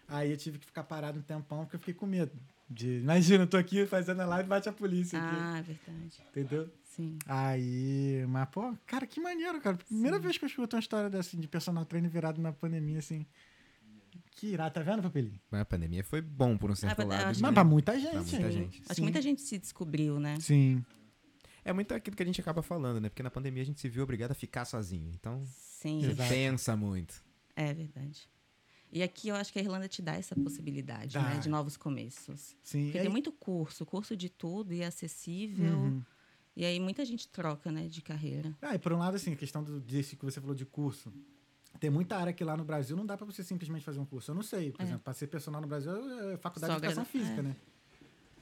[0.07, 2.31] Aí eu tive que ficar parado um tempão porque eu fiquei com medo.
[2.69, 5.19] De, imagina, eu tô aqui fazendo a live e bate a polícia.
[5.19, 5.71] Ah, aqui.
[5.71, 6.23] verdade.
[6.29, 6.69] Entendeu?
[6.83, 7.17] Sim.
[7.25, 9.75] Aí, mas, pô, cara, que maneiro, cara.
[9.77, 10.23] Primeira Sim.
[10.23, 13.25] vez que eu escuto uma história dessa, de personal trainer virado na pandemia, assim.
[14.31, 15.39] Que irá, tá vendo, Papelinho?
[15.49, 17.25] Mas a pandemia foi bom por um certo ah, lado.
[17.25, 17.51] Mas né?
[17.51, 18.11] pra muita gente.
[18.11, 18.83] Pra muita gente.
[18.85, 20.37] Acho que muita gente se descobriu, né?
[20.39, 20.83] Sim.
[21.65, 23.09] É muito aquilo que a gente acaba falando, né?
[23.09, 25.11] Porque na pandemia a gente se viu obrigado a ficar sozinho.
[25.13, 26.01] Então, Sim.
[26.01, 27.23] você pensa muito.
[27.55, 28.29] É verdade.
[28.91, 31.37] E aqui eu acho que a Irlanda te dá essa possibilidade, né?
[31.37, 32.55] De novos começos.
[32.63, 32.85] Sim.
[32.85, 35.77] Porque tem muito curso, curso de tudo e é acessível.
[35.77, 36.01] Uhum.
[36.55, 38.53] E aí muita gente troca, né, de carreira.
[38.61, 41.13] Ah, e por um lado, assim, a questão do, desse que você falou de curso.
[41.79, 44.31] Tem muita área que lá no Brasil não dá para você simplesmente fazer um curso.
[44.31, 44.71] Eu não sei.
[44.71, 44.85] Por é.
[44.85, 45.91] exemplo, para ser personal no Brasil
[46.31, 47.43] é faculdade Só de educação física, é.
[47.43, 47.55] né?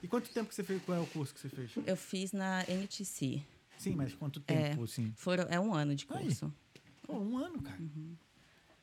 [0.01, 0.81] E quanto tempo que você fez?
[0.83, 1.71] Qual é o curso que você fez?
[1.85, 3.43] Eu fiz na NTC.
[3.77, 5.13] Sim, mas quanto tempo, é, assim?
[5.15, 6.45] Foram, é um ano de curso.
[6.45, 6.81] Aí.
[7.03, 7.79] Pô, um ano, cara.
[7.79, 8.15] Uhum.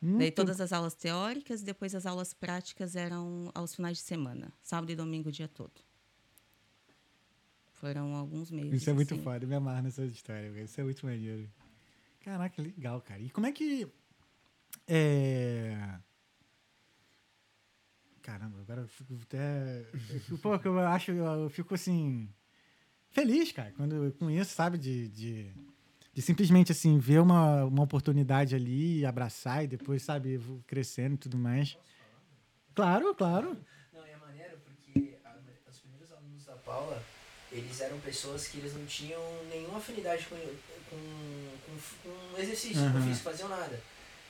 [0.04, 4.52] Hum, Daí todas as aulas teóricas, depois as aulas práticas eram aos finais de semana,
[4.62, 5.72] sábado e domingo o dia todo.
[7.72, 8.82] Foram alguns meses.
[8.82, 9.22] Isso é muito assim.
[9.22, 11.50] foda, eu me amarro nessa história, isso é muito maneiro.
[12.20, 13.22] Caraca, legal, cara.
[13.22, 13.88] E como é que.
[14.86, 15.98] É...
[18.20, 19.86] Caramba, agora eu fico até.
[20.10, 22.28] Eu fico, pô, eu acho, eu fico assim.
[23.08, 24.76] Feliz, cara, quando com isso, sabe?
[24.76, 25.54] De, de,
[26.14, 31.18] de, simplesmente assim, ver uma, uma oportunidade ali, e abraçar e depois, sabe, crescendo e
[31.18, 31.76] tudo mais.
[32.74, 33.56] Claro, claro.
[33.92, 35.34] Não, é maneiro porque a,
[35.68, 37.02] os primeiros alunos da Paula,
[37.50, 40.96] eles eram pessoas que eles não tinham nenhuma afinidade com, com,
[41.66, 42.92] com, com exercício, uhum.
[42.92, 43.80] com físico, faziam nada.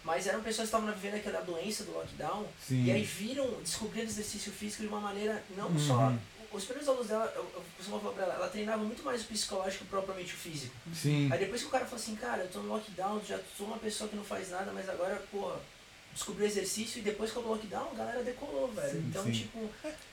[0.02, 2.84] Mas eram pessoas que estavam vivendo aquela doença do lockdown Sim.
[2.84, 5.78] e aí viram, descobriram exercício físico de uma maneira não uhum.
[5.78, 6.14] só.
[6.54, 9.26] Os primeiros alunos dela, eu, eu costumo falar pra ela, ela treinava muito mais o
[9.26, 10.74] psicológico que propriamente o físico.
[10.94, 11.28] Sim.
[11.32, 13.78] Aí depois que o cara falou assim, cara, eu tô no lockdown, já sou uma
[13.78, 15.60] pessoa que não faz nada, mas agora, porra,
[16.12, 18.90] descobri exercício e depois que eu lockdown, a galera decolou, velho.
[18.90, 19.32] Sim, então, sim.
[19.32, 19.68] tipo.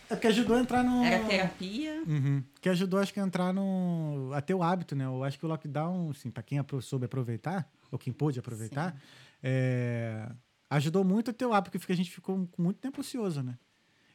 [0.09, 1.05] É porque ajudou a entrar no.
[1.05, 2.03] Era terapia.
[2.05, 2.43] Uhum.
[2.59, 4.31] Que ajudou, acho que, a entrar no.
[4.33, 5.05] a ter o hábito, né?
[5.05, 8.99] Eu acho que o lockdown, assim, pra quem soube aproveitar, ou quem pôde aproveitar,
[9.41, 10.27] é,
[10.69, 13.57] ajudou muito a ter o hábito, porque a gente ficou muito tempo ocioso, né?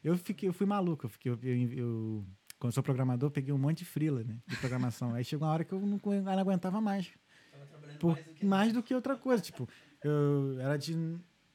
[0.07, 1.37] Eu, fiquei, eu fui maluco, eu, fiquei, eu,
[1.73, 2.25] eu,
[2.57, 5.13] quando sou programador, peguei um monte de frila né, de programação.
[5.13, 7.11] Aí chegou uma hora que eu não, não aguentava mais.
[7.99, 8.45] Por, mais, do que...
[8.45, 9.43] mais do que outra coisa.
[9.43, 9.67] Tipo,
[10.01, 10.95] eu era de,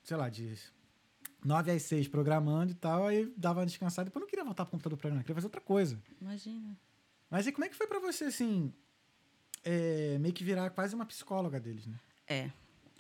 [0.02, 0.54] sei lá, de
[1.42, 4.04] 9 às 6 programando e tal, aí dava uma descansada.
[4.04, 5.98] Depois eu não queria voltar pro computador programando, queria fazer outra coisa.
[6.20, 6.76] Imagina.
[7.30, 8.70] Mas e como é que foi para você, assim,
[9.64, 11.98] é, meio que virar quase uma psicóloga deles, né?
[12.26, 12.50] É.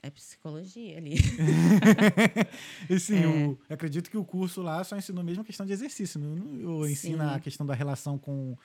[0.02, 1.14] É psicologia ali.
[2.90, 3.24] e sim, é.
[3.24, 6.88] eu acredito que o curso lá só ensinou mesmo a questão de exercício, não, ou
[6.88, 7.34] ensina sim.
[7.36, 8.56] a questão da relação com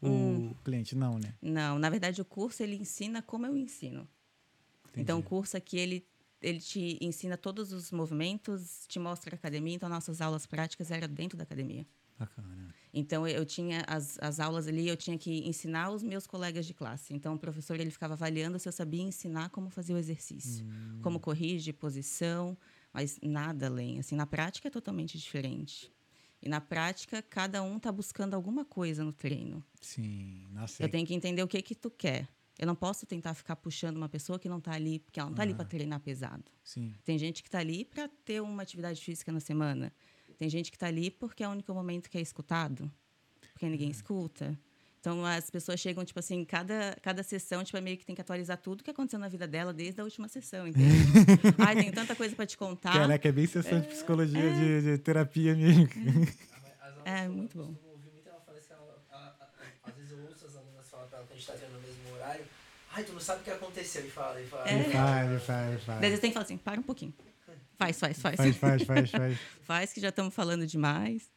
[0.00, 0.54] o hum.
[0.64, 1.34] cliente, não, né?
[1.42, 4.08] Não, na verdade o curso ele ensina como eu ensino.
[4.88, 5.02] Entendi.
[5.02, 6.06] Então o curso aqui ele
[6.40, 11.08] ele te ensina todos os movimentos, te mostra a academia, então nossas aulas práticas eram
[11.08, 11.84] dentro da academia.
[12.18, 12.74] Bacana.
[12.92, 16.74] Então eu tinha as, as aulas ali, eu tinha que ensinar os meus colegas de
[16.74, 17.14] classe.
[17.14, 21.00] Então o professor ele ficava avaliando se eu sabia ensinar como fazer o exercício, Hum.
[21.02, 22.56] como corrige posição,
[22.92, 23.98] mas nada além.
[24.00, 25.92] Assim, na prática é totalmente diferente.
[26.42, 29.62] E na prática cada um está buscando alguma coisa no treino.
[29.80, 30.82] Sim, nossa.
[30.82, 32.28] Eu tenho que entender o que que tu quer.
[32.58, 35.34] Eu não posso tentar ficar puxando uma pessoa que não está ali, porque ela não
[35.34, 36.44] está ali para treinar pesado.
[36.64, 36.92] Sim.
[37.04, 39.92] Tem gente que está ali para ter uma atividade física na semana.
[40.38, 42.90] Tem gente que está ali porque é o único momento que é escutado,
[43.52, 44.58] porque ninguém escuta.
[45.00, 48.20] Então as pessoas chegam tipo assim, cada cada sessão tipo é meio que tem que
[48.20, 50.86] atualizar tudo que aconteceu na vida dela desde a última sessão, entende?
[51.58, 52.92] Ai, tenho tanta coisa para te contar.
[52.92, 55.88] Caraca, é bem sessão de psicologia, de, de terapia mesmo.
[57.04, 57.88] É, eu muito bom.
[61.48, 62.44] tá treinando no mesmo horário.
[62.92, 64.06] Ai, tu não sabe o que aconteceu.
[64.06, 64.68] E fala, e fala.
[64.68, 64.80] É.
[64.80, 66.12] E faz, faz, Daí faz.
[66.14, 67.14] você tem que falar assim, para um pouquinho.
[67.78, 68.36] Faz, faz, faz.
[68.36, 69.38] Faz, faz, faz, faz.
[69.62, 71.30] Faz que já estamos falando demais.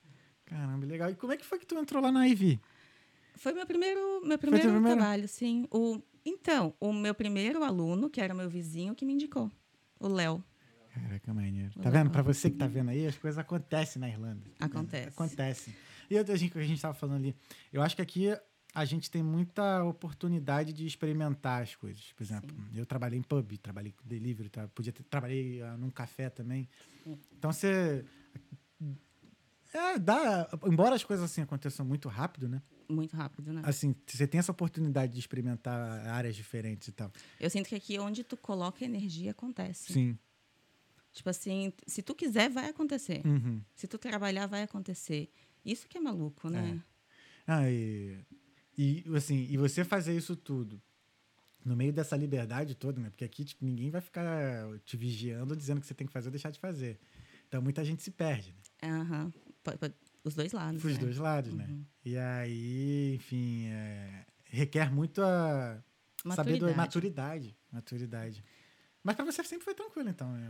[0.44, 1.12] Caramba, legal.
[1.12, 2.60] E como é que foi que tu entrou lá na Ivy?
[3.36, 4.98] Foi meu primeiro, meu primeiro, primeiro?
[4.98, 5.68] trabalho, sim.
[5.70, 9.52] O, então, o meu primeiro aluno, que era meu vizinho, que me indicou.
[10.00, 10.44] O Léo.
[10.94, 11.72] Caraca, maneiro.
[11.80, 12.10] Tá vendo?
[12.10, 14.42] Pra você que tá vendo aí, as coisas acontecem na Irlanda.
[14.60, 15.10] Acontece.
[15.10, 15.76] Acontecem.
[16.10, 17.36] E outra gente que a gente tava falando ali,
[17.72, 18.36] eu acho que aqui
[18.74, 22.14] a gente tem muita oportunidade de experimentar as coisas.
[22.14, 25.90] Por exemplo, eu trabalhei em pub, trabalhei com delivery, tra- podia ter, trabalhei ah, num
[25.90, 26.68] café também.
[27.38, 28.06] Então você.
[29.74, 30.50] É, dá.
[30.66, 32.62] Embora as coisas assim aconteçam muito rápido, né?
[32.90, 33.62] Muito rápido, né?
[33.64, 37.12] Assim, você tem essa oportunidade de experimentar áreas diferentes e tal.
[37.40, 39.94] Eu sinto que aqui onde tu coloca energia, acontece.
[39.94, 40.18] Sim.
[41.14, 43.22] Tipo assim, se tu quiser, vai acontecer.
[43.26, 43.62] Uhum.
[43.76, 45.30] Se tu trabalhar, vai acontecer.
[45.64, 46.82] Isso que é maluco, né?
[47.48, 48.18] Ah, e,
[48.78, 50.82] e assim, e você fazer isso tudo
[51.64, 53.10] no meio dessa liberdade toda, né?
[53.10, 56.32] Porque aqui tipo, ninguém vai ficar te vigiando dizendo que você tem que fazer ou
[56.32, 57.00] deixar de fazer.
[57.48, 58.90] Então muita gente se perde, né?
[58.90, 59.32] Aham.
[59.64, 59.72] Po-
[60.24, 60.84] Os dois lados.
[60.84, 61.00] Os né?
[61.00, 61.68] dois lados, né?
[62.06, 65.84] E aí, enfim, é, requer muito a
[66.36, 66.78] sabedoria, Maturidade.
[66.78, 68.44] maturidade, maturidade.
[69.04, 70.50] Mas pra você sempre foi tranquilo, então, né?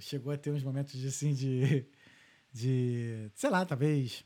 [0.00, 1.86] Chegou a ter uns momentos de, assim, de,
[2.52, 4.24] de sei lá, talvez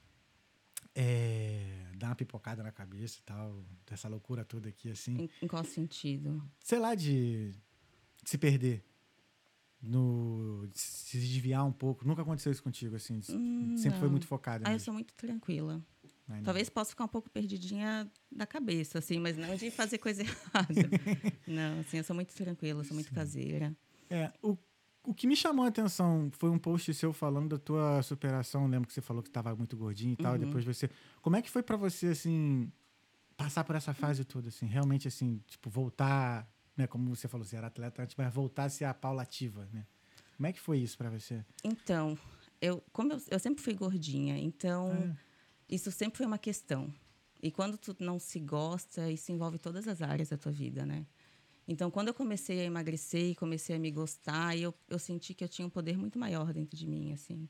[0.94, 5.22] é, dar uma pipocada na cabeça e tal, dessa loucura toda aqui, assim.
[5.22, 6.42] Em, em qual sentido?
[6.60, 7.52] Sei lá, de
[8.24, 8.84] se perder,
[9.80, 12.06] no, de se desviar um pouco.
[12.06, 13.20] Nunca aconteceu isso contigo, assim?
[13.30, 14.12] Hum, sempre foi não.
[14.12, 14.86] muito focado Ah, eu nisso.
[14.86, 15.82] sou muito tranquila.
[16.28, 16.42] Não.
[16.42, 20.90] Talvez possa ficar um pouco perdidinha da cabeça, assim, mas não de fazer coisa errada.
[21.46, 23.76] não, assim, eu sou muito tranquila, sou muito caseira.
[24.10, 24.56] É, o,
[25.06, 28.64] o que me chamou a atenção foi um post seu falando da tua superação.
[28.64, 30.32] Eu Lembro que você falou que estava muito gordinho e tal.
[30.34, 30.38] Uhum.
[30.40, 30.90] Depois você.
[31.22, 32.70] Como é que foi pra você, assim,
[33.36, 34.66] passar por essa fase toda, assim?
[34.66, 36.86] Realmente, assim, tipo, voltar, né?
[36.86, 39.86] Como você falou, você era atleta antes, mas voltar a ser a Paula ativa, né?
[40.36, 41.44] Como é que foi isso pra você?
[41.64, 42.18] Então,
[42.60, 45.16] eu, como eu, eu sempre fui gordinha, então É.
[45.74, 46.92] isso sempre foi uma questão.
[47.42, 51.06] E quando tu não se gosta, isso envolve todas as áreas da tua vida, né?
[51.68, 55.42] Então, quando eu comecei a emagrecer e comecei a me gostar, eu, eu senti que
[55.42, 57.48] eu tinha um poder muito maior dentro de mim, assim.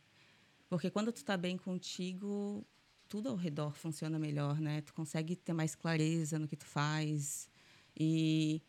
[0.68, 2.66] Porque quando tu tá bem contigo,
[3.08, 4.80] tudo ao redor funciona melhor, né?
[4.80, 7.48] Tu consegue ter mais clareza no que tu faz.
[7.94, 8.62] E,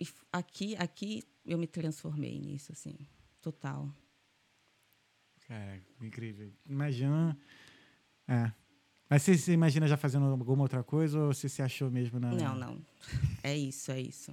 [0.00, 2.96] e aqui, aqui eu me transformei nisso, assim,
[3.40, 3.92] total.
[5.46, 6.52] Cara, incrível.
[6.68, 7.38] Imagina.
[8.28, 8.52] É.
[9.08, 12.32] Mas você, você imagina já fazendo alguma outra coisa ou você se achou mesmo na.
[12.32, 12.78] Não, não.
[13.42, 14.32] É isso, é isso.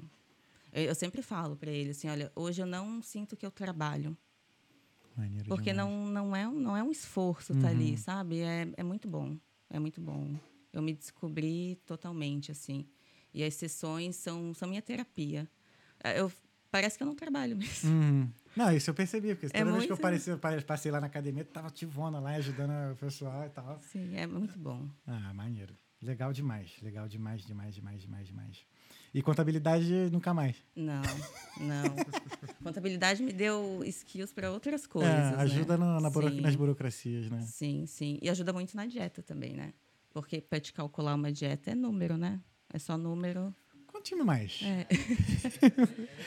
[0.71, 4.17] Eu, eu sempre falo para ele assim, olha, hoje eu não sinto que eu trabalho,
[5.15, 5.87] Maneiro porque demais.
[5.91, 7.75] não, não é um- não é um esforço estar Uhum.
[7.75, 8.39] ali, sabe?
[8.39, 9.37] É, é muito bom,
[9.69, 10.35] é muito bom.
[10.71, 12.87] Eu me descobri totalmente assim.
[13.31, 15.47] E as sessões são são minha terapia.
[16.03, 16.31] É, Eu
[16.71, 17.89] parece que eu não trabalho mesmo.
[17.91, 18.29] Uhum.
[18.55, 21.07] Não, isso eu percebi, porque É toda vez que eu apareci, pare- passei lá na
[21.07, 23.79] academia, tava ativona lá, ajudando o pessoal e tal.
[23.81, 24.87] Sim, é muito bom.
[25.07, 25.75] Ah, maneiro.
[26.01, 26.71] Legal demais.
[26.81, 28.65] Legal demais, demais, demais, demais, demais.
[29.13, 30.55] E contabilidade nunca mais.
[30.75, 31.01] Não,
[31.61, 31.95] não.
[32.63, 35.39] Contabilidade me deu skills para outras É, coisas.
[35.39, 35.85] ajuda né?
[35.85, 37.41] no- na buro- nas burocracias, né?
[37.41, 38.19] Sim, sim.
[38.21, 39.73] E ajuda muito na dieta também, né?
[40.11, 42.39] Porque para te calcular uma dieta é número, né?
[42.71, 43.53] É só número.
[44.03, 44.59] Conte-me mais.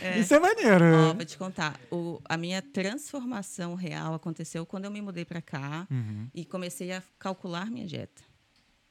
[0.03, 0.19] É.
[0.21, 0.85] Isso é maneiro.
[1.11, 1.79] Ó, vou te contar.
[1.91, 6.29] O, a minha transformação real aconteceu quando eu me mudei para cá Uhum.
[6.35, 8.23] e comecei a calcular minha dieta.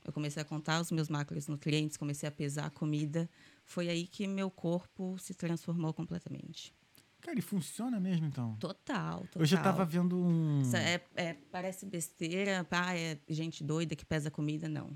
[0.03, 3.27] Eu comecei a contar os meus macronutrientes, comecei a pesar a comida.
[3.65, 6.73] Foi aí que meu corpo se transformou completamente.
[7.21, 8.55] Cara, e funciona mesmo, então?
[8.59, 9.41] Total, total.
[9.41, 10.61] Eu tava vendo um...
[10.75, 14.91] É, é- parece besteira, pá, é gente doida que pesa comida, não.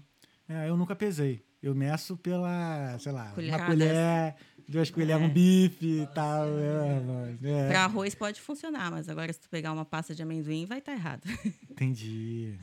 [0.50, 1.46] É, eu nunca pesei.
[1.62, 3.68] Eu meço pela, sei lá, uma Colheradas.
[3.68, 4.36] colher,
[4.68, 6.46] duas colheres, um bife e tal.
[6.48, 7.68] É, é.
[7.68, 10.94] Para arroz pode funcionar, mas agora se tu pegar uma pasta de amendoim, vai estar
[10.94, 11.24] errado.
[11.70, 12.58] Entendi.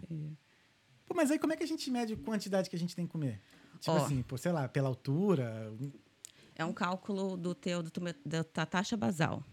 [1.06, 3.06] Pô, mas aí como é que a gente mede a quantidade que a gente tem
[3.06, 3.40] que comer?
[3.78, 4.04] Tipo Ó.
[4.04, 5.72] assim, pô, sei lá, pela altura.
[6.54, 9.44] É um cálculo do teu do teu- da tua taxa basal.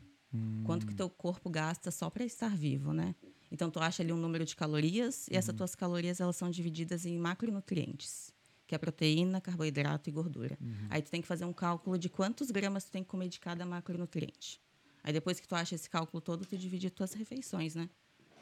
[0.66, 3.14] Quanto que teu corpo gasta só para estar vivo, né?
[3.54, 7.06] Então tu acha ali um número de calorias e essas tuas calorias elas são divididas
[7.06, 8.34] em macronutrientes,
[8.66, 10.58] que é proteína, carboidrato e gordura.
[10.90, 13.40] Aí tu tem que fazer um cálculo de quantos gramas tu tem que comer de
[13.40, 14.60] cada macronutriente.
[15.04, 17.88] Aí depois que tu acha esse cálculo todo, tu divide as tuas refeições, né?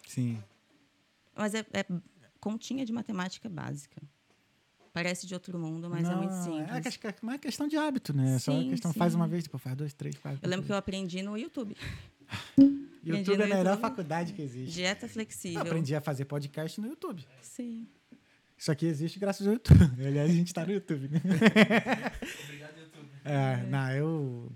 [0.07, 0.41] Sim.
[1.35, 1.85] Mas é, é
[2.39, 4.01] continha de matemática básica.
[4.93, 6.85] Parece de outro mundo, mas é muito Não, simples.
[6.85, 8.39] É, acho que é uma questão de hábito, né?
[8.39, 9.17] Só uma Sim, questão, faz sim.
[9.17, 10.39] uma vez, depois faz dois, três, quatro.
[10.41, 11.75] Eu lembro que eu aprendi no YouTube.
[13.03, 13.81] YouTube no é a melhor YouTube.
[13.81, 14.73] faculdade que existe.
[14.73, 15.61] Dieta Eu flexível.
[15.61, 17.25] aprendi a fazer podcast no YouTube.
[17.41, 17.87] Sim.
[18.57, 19.79] Isso aqui existe graças ao YouTube.
[20.05, 21.19] Aliás, a gente tá no YouTube, né?
[22.45, 23.09] Obrigado, YouTube.
[23.23, 24.51] É, não, eu.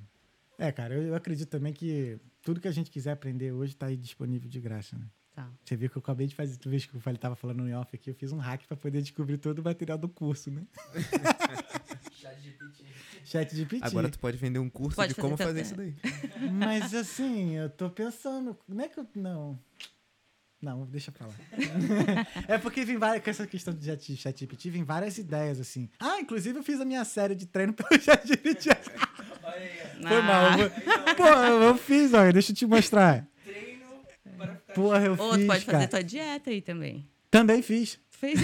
[0.59, 3.87] É, cara, eu, eu acredito também que tudo que a gente quiser aprender hoje tá
[3.87, 5.05] aí disponível de graça, né?
[5.33, 5.51] Tá.
[5.65, 7.77] Você viu que eu acabei de fazer, tu vês que eu falei, tava falando no
[7.77, 10.65] off aqui, eu fiz um hack pra poder descobrir todo o material do curso, né?
[12.25, 12.85] Chat GPT.
[13.25, 13.85] Chat de PT.
[13.85, 15.89] Agora tu pode vender um curso Pode de como fazer fazer também.
[15.89, 15.97] isso
[16.39, 16.49] daí.
[16.51, 18.57] Mas assim, eu tô pensando.
[18.67, 19.07] Não é que eu.
[19.15, 19.59] Não.
[20.61, 21.33] Não, deixa pra lá.
[22.47, 23.23] é porque vem várias.
[23.23, 25.89] Com essa questão de chat- chat GPT, vem várias ideias, assim.
[25.99, 28.69] Ah, inclusive eu fiz a minha série de treino pelo chat GPT.
[29.43, 30.07] Olha aí, ó.
[30.07, 30.51] Foi mal.
[30.59, 33.27] eu vou- Pô, eu, eu fiz, olha, deixa eu te mostrar.
[33.43, 33.85] Treino
[34.37, 34.73] para ficar.
[34.73, 35.47] Porra, eu Ou tu fiz.
[35.47, 35.77] pode cara.
[35.77, 37.07] fazer tua dieta aí também.
[37.29, 37.99] Também fiz.
[38.15, 38.39] Fez?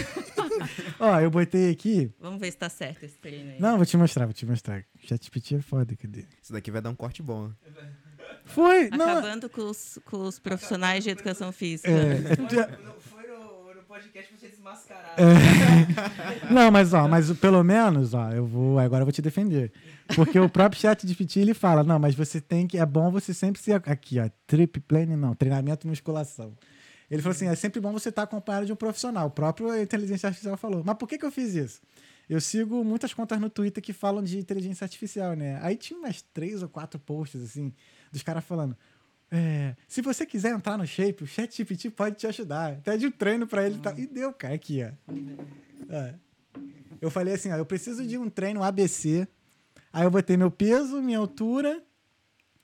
[1.00, 2.12] Ó, eu botei aqui.
[2.20, 3.60] Vamos ver se tá certo esse treino aí.
[3.60, 4.84] Não, vou te mostrar, vou te mostrar.
[5.00, 6.26] Chat GPT é foda, cadê?
[6.42, 7.48] Isso daqui vai dar um corte bom.
[7.48, 7.54] né?
[8.46, 8.90] Foi!
[8.90, 11.90] Não, Acabando com os, com os profissionais de educação física.
[11.90, 15.16] é, Foi, é, no, foi no, no podcast você desmascarar.
[16.52, 19.72] Não, mas ó, mas pelo menos, ó, eu vou, agora eu vou te defender.
[20.16, 23.10] Porque o próprio chat de PT, ele fala, não, mas você tem que, é bom
[23.12, 26.54] você sempre ser, aqui ó, trip plane não, treinamento e musculação.
[27.12, 29.28] Ele falou assim, é sempre bom você estar acompanhado de um profissional.
[29.28, 30.82] O próprio inteligência artificial falou.
[30.84, 31.82] Mas por que que eu fiz isso?
[32.30, 35.60] Eu sigo muitas contas no Twitter que falam de inteligência artificial, né?
[35.62, 37.74] Aí tinha umas três ou quatro posts, assim,
[38.10, 38.78] dos caras falando,
[39.30, 42.80] é, se você quiser entrar no shape, o chat GPT pode te ajudar.
[42.82, 44.00] Pede um treino pra ele e tal.
[44.00, 45.94] E deu, cara, aqui, ó.
[45.94, 46.16] É.
[47.02, 49.28] Eu falei assim, ó, eu preciso de um treino ABC.
[49.92, 51.84] Aí eu botei meu peso, minha altura.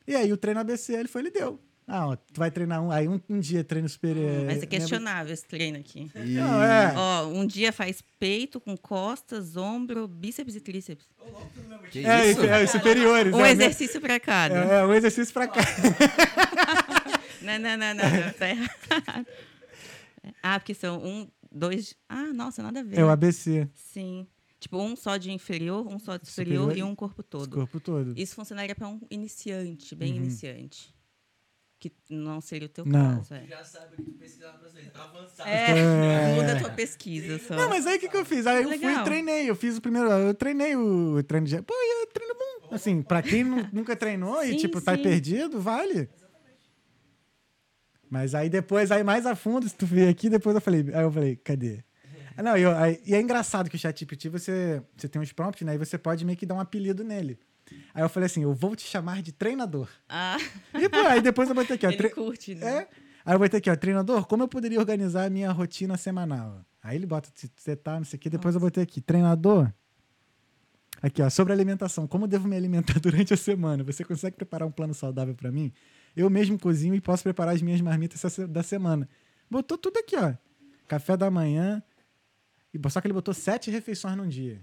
[0.08, 1.60] E aí o treino ABC, ele foi, ele deu.
[1.90, 4.46] Ah, tu vai treinar um, aí um, um dia treino superior.
[4.46, 6.12] Mas é questionável esse treino aqui.
[6.14, 6.94] Não, é.
[6.98, 11.08] Ó, um dia faz peito com costas, ombro, bíceps e tríceps.
[11.90, 12.06] Que?
[12.06, 12.42] É, isso?
[12.44, 13.34] é, os superiores.
[13.34, 14.66] Um é, exercício pra cada.
[14.66, 15.62] É, é, um exercício pra cá.
[17.42, 19.28] Não, não, não, não, não, tá errado.
[20.44, 21.96] Ah, porque são um, dois.
[22.10, 22.98] Ah, nossa, nada a ver.
[22.98, 24.28] É o ABC, Sim.
[24.60, 27.56] Tipo, um só de inferior, um só de superior, Superior e e- um corpo todo.
[27.56, 28.14] corpo todo.
[28.18, 30.18] Isso funcionaria para um iniciante, bem Uhum.
[30.24, 30.94] iniciante.
[31.80, 33.18] Que não seria o teu Não.
[33.18, 33.34] caso.
[33.36, 34.88] É, já sabe o que tu pesquisava pra vocês.
[34.96, 35.48] Avançado.
[35.50, 36.36] É, É.
[36.36, 37.56] muda a tua pesquisa só.
[37.56, 38.48] Não, mas aí o que, que eu fiz?
[38.48, 39.04] Aí eu fui e Legal.
[39.04, 39.48] treinei.
[39.50, 40.10] Eu fiz o primeiro.
[40.10, 41.62] Eu treinei o treino de.
[41.62, 42.74] Pô, e é treino bom.
[42.76, 45.04] Assim, pra quem nu- nunca treinou e, Sim, tipo, tá sim.
[45.04, 46.10] perdido, vale.
[48.10, 51.04] Mas aí depois, aí mais a fundo, se tu ver aqui, depois eu falei, aí
[51.04, 51.84] eu falei, cadê?
[52.38, 55.32] Ah, Não, e, eu- aí- e é engraçado que o ChatGPT, você, você tem uns
[55.34, 55.76] prompts, né?
[55.76, 57.38] E você pode meio que dar um apelido nele.
[57.94, 59.90] Aí eu falei assim, eu vou te chamar de treinador.
[60.08, 60.38] Ah,
[60.74, 61.90] E pô, aí depois eu botei aqui, ó.
[61.92, 62.66] ele tre- curte, né?
[62.84, 62.88] é.
[63.26, 66.64] Aí eu botei aqui, ó, treinador, como eu poderia organizar a minha rotina semanal?
[66.82, 68.30] Aí ele bota, você tá, não sei o quê.
[68.30, 69.72] Depois eu botei aqui, treinador.
[71.02, 72.08] Aqui, ó, sobre alimentação.
[72.08, 73.84] Como eu devo me alimentar durante a semana?
[73.84, 75.72] Você consegue preparar um plano saudável pra mim?
[76.16, 79.08] Eu mesmo cozinho e posso preparar as minhas marmitas da semana.
[79.52, 80.34] Botou tudo aqui, ó.
[80.88, 81.84] Café da manhã.
[82.90, 84.62] Só que ele botou sete refeições num dia.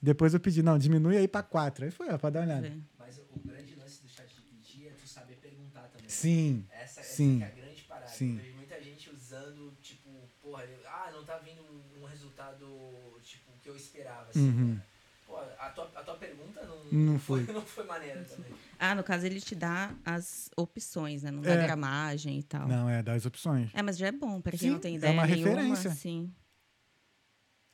[0.00, 1.84] Depois eu pedi, não, diminui aí pra quatro.
[1.84, 2.76] Aí foi, ó, pra dar uma olhada.
[2.98, 6.02] Mas o grande lance do chat GPT é tu saber perguntar também.
[6.02, 6.08] né?
[6.08, 6.68] Sim.
[6.76, 7.48] Essa, essa Sim.
[7.50, 8.06] é a grande parada.
[8.08, 8.32] Sim.
[8.34, 13.18] Eu vejo muita gente usando, tipo, porra, eu- ah, não tá vindo um, um resultado,
[13.22, 14.40] tipo, que eu esperava, assim.
[14.48, 14.74] Uhum.
[14.74, 14.82] né?
[15.26, 17.44] Pô, a tua, a tua pergunta não, Não foi.
[17.52, 18.52] não foi maneira também.
[18.78, 21.30] Ah, no caso ele te dá as opções, né?
[21.32, 21.62] Não dá É.
[21.64, 22.68] gramagem e tal.
[22.68, 23.70] Não, é, das opções.
[23.74, 25.90] É, mas já é bom, para quem Sim, não tem é ideia uma nenhuma, referência.
[25.90, 26.32] sim.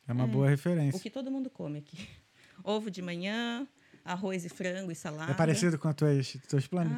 [0.06, 0.26] É uma É.
[0.26, 0.98] boa referência.
[0.98, 2.08] O que todo mundo come aqui.
[2.64, 3.66] Ovo de manhã,
[4.04, 5.32] arroz e frango e salada.
[5.32, 6.92] É parecido com os teus, teus planos?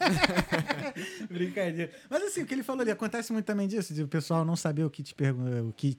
[0.00, 0.92] Ah,
[1.30, 1.92] Brincadeira.
[2.08, 4.56] Mas assim, o que ele falou ali, acontece muito também disso, de o pessoal não
[4.56, 5.98] saber o que te perguntar, o que,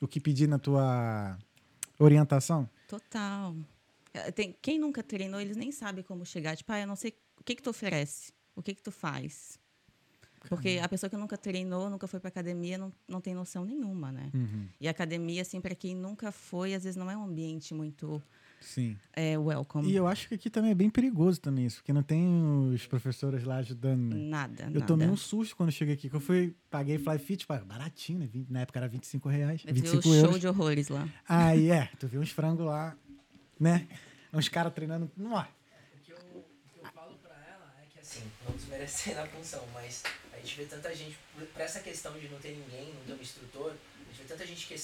[0.00, 1.36] o que pedir na tua
[1.98, 2.68] orientação.
[2.86, 3.56] total.
[4.14, 6.56] É, Tem, quem nunca treinou, eles nem sabem como chegar.
[6.56, 9.58] Tipo, ah, eu não sei o que que tu oferece, o que que tu faz.
[10.48, 14.12] Porque a pessoa que nunca treinou, nunca foi pra academia, não, não tem noção nenhuma,
[14.12, 14.30] né?
[14.34, 14.66] Uhum.
[14.80, 18.22] E a academia, assim, para quem nunca foi, às vezes não é um ambiente muito
[18.60, 18.96] Sim.
[19.14, 19.88] é welcome.
[19.90, 22.26] E eu acho que aqui também é bem perigoso também isso, porque não tem
[22.74, 24.16] os professores lá ajudando, né?
[24.28, 24.86] Nada, Eu nada.
[24.86, 28.18] tomei um susto quando eu cheguei aqui, que eu fui, paguei Fly Fit, pá, baratinho,
[28.20, 28.26] né?
[28.26, 30.30] 20 na época era 25 reais, ter 25 o euros.
[30.30, 31.08] show de horrores lá.
[31.28, 32.96] Aí, é, tu vê uns frangos lá,
[33.58, 33.86] né?
[34.32, 35.44] Uns caras treinando, não, O
[36.04, 39.62] que, eu, o que eu falo pra ela é que assim, não desmerecendo a função,
[39.74, 41.16] mas a gente vê tanta gente,
[41.52, 44.46] pra essa questão de não ter ninguém, não ter um instrutor, a gente vê tanta
[44.46, 44.76] gente que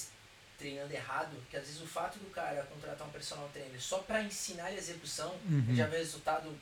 [0.59, 4.23] treinando errado, que às vezes o fato do cara contratar um personal trainer só pra
[4.23, 6.55] ensinar a execução, ele já vê resultado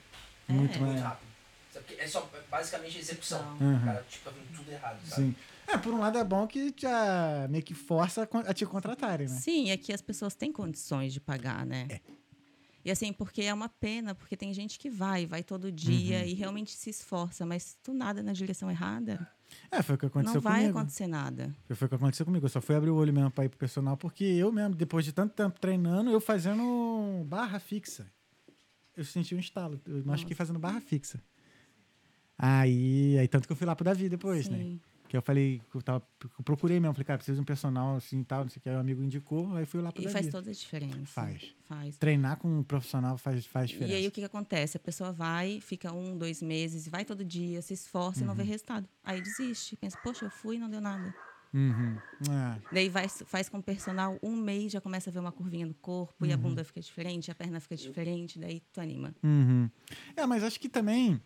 [0.48, 0.78] muito É.
[0.78, 0.92] mais.
[0.92, 1.32] muito rápido.
[1.98, 3.42] É só basicamente execução.
[3.56, 3.68] Não.
[3.68, 3.84] O Uhum.
[3.84, 5.22] cara, tipo, tá vendo tudo errado, sabe?
[5.22, 5.36] Sim.
[5.66, 9.38] É, por um lado é bom que já meio que força a te contratarem, né?
[9.40, 11.86] Sim, é que as pessoas têm condições de pagar, né?
[11.90, 12.00] É.
[12.84, 16.24] E assim, porque é uma pena, porque tem gente que vai, vai todo dia Uhum.
[16.26, 19.24] e realmente se esforça, mas tu nada na direção errada,
[19.70, 20.78] É, foi o que aconteceu não vai comigo.
[20.78, 21.54] acontecer nada.
[21.74, 22.44] Foi, o que aconteceu comigo.
[22.46, 25.04] Eu só fui abrir o olho mesmo pra ir pro personal, porque eu mesmo, depois
[25.04, 28.10] de tanto tempo treinando, eu fazendo barra fixa.
[28.96, 29.80] Eu senti um estalo.
[29.86, 31.22] Eu machuquei fazendo barra fixa.
[32.36, 34.76] Aí, aí, tanto que eu fui lá pro Davi depois, né?
[35.12, 38.20] Que eu falei, eu, tava, eu procurei mesmo, falei, cara, preciso de um personal assim
[38.20, 40.08] e tal, não sei o que, aí o amigo indicou, aí fui lá pro E
[40.08, 41.04] faz toda a diferença.
[41.04, 41.54] Faz.
[41.68, 41.98] Faz.
[41.98, 43.92] Treinar com um profissional faz, faz diferença.
[43.92, 44.78] E aí o que, que acontece?
[44.78, 48.42] A pessoa vai, fica um, dois meses, vai todo dia, se esforça e não vê
[48.42, 48.88] resultado.
[49.04, 49.76] Aí desiste.
[49.76, 51.14] Pensa, poxa, eu fui e não deu nada.
[51.52, 51.98] Uhum.
[52.30, 55.66] Ah, Daí vai, faz com o personal um mês, já começa a ver uma curvinha
[55.66, 59.14] no corpo, e a bunda fica diferente, a perna fica diferente, daí tu anima.
[59.22, 59.68] Uhum.
[60.16, 61.20] É, mas acho que também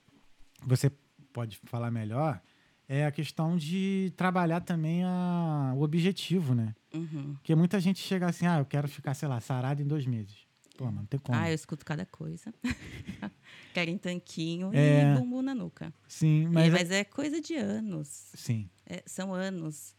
[0.64, 0.90] você
[1.32, 2.42] pode falar melhor
[2.88, 6.74] é a questão de trabalhar também a, o objetivo, né?
[6.94, 7.34] Uhum.
[7.34, 10.46] Porque muita gente chega assim, ah, eu quero ficar, sei lá, sarado em dois meses.
[10.76, 11.38] Pô, mano, não tem como.
[11.38, 12.52] Ah, eu escuto cada coisa.
[13.72, 15.14] Querem tanquinho É.
[15.14, 15.92] e bumbum na nuca.
[16.06, 16.72] Sim, Mas, mas...
[16.72, 18.30] mas é coisa de anos.
[18.34, 18.68] Sim.
[18.84, 19.94] É, são anos.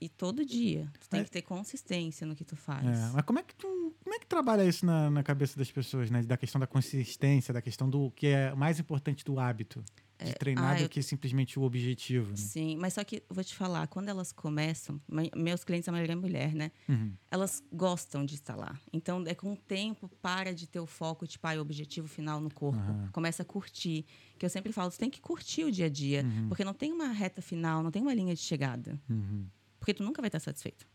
[0.00, 0.88] E todo dia.
[1.00, 1.24] Tu tem É.
[1.24, 2.86] que ter consistência no que tu faz.
[2.86, 3.66] É, mas como é que tu,
[4.02, 6.22] como é que trabalha isso na, na cabeça das pessoas, né?
[6.22, 9.82] Da questão da consistência, da questão do que é mais importante do hábito
[10.24, 12.36] de treinar ah, do que simplesmente o objetivo, né?
[12.36, 16.14] Sim, mas só que vou te falar, quando elas começam, me- meus clientes, a maioria
[16.14, 16.72] é mulher, né?
[16.88, 17.12] Uhum.
[17.30, 18.78] Elas gostam de estar lá.
[18.92, 22.40] Então, é com o tempo, para de ter o foco, tipo, ah, o objetivo final
[22.40, 22.78] no corpo.
[22.80, 23.08] Aham.
[23.12, 24.04] Começa a curtir.
[24.38, 26.22] Que eu sempre falo, tu tem que curtir o dia a dia.
[26.24, 26.48] Uhum.
[26.48, 29.00] Porque não tem uma reta final, não tem uma linha de chegada.
[29.08, 29.46] Uhum.
[29.78, 30.86] Porque tu nunca vai estar satisfeito.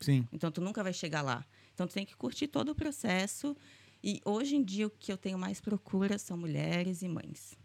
[0.00, 0.26] Sim.
[0.32, 1.44] Então, tu nunca vai chegar lá.
[1.74, 3.56] Então, tu tem que curtir todo o processo.
[4.02, 7.56] E hoje em dia, o que eu tenho mais procura são mulheres e mães.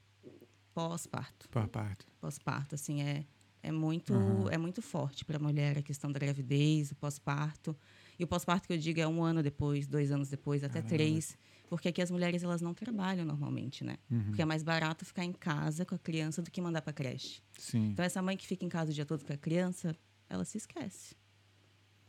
[0.77, 1.49] Pós-parto.
[1.49, 2.05] Por parte.
[2.21, 3.25] Pós-parto, assim, é,
[3.63, 4.47] é, muito, Aham.
[4.51, 7.75] é muito forte para a mulher a questão da gravidez, o pós-parto.
[8.19, 10.89] E o pós-parto que eu digo é um ano depois, dois anos depois, até Caramba.
[10.89, 11.35] três.
[11.67, 13.97] Porque aqui as mulheres, elas não trabalham normalmente, né?
[14.09, 14.25] Uhum.
[14.25, 17.41] Porque é mais barato ficar em casa com a criança do que mandar para creche.
[17.57, 17.87] Sim.
[17.87, 19.95] Então, essa mãe que fica em casa o dia todo com a criança,
[20.29, 21.15] ela se esquece.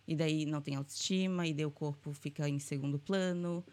[0.07, 3.65] E daí não tem autoestima, e daí o corpo fica em segundo plano.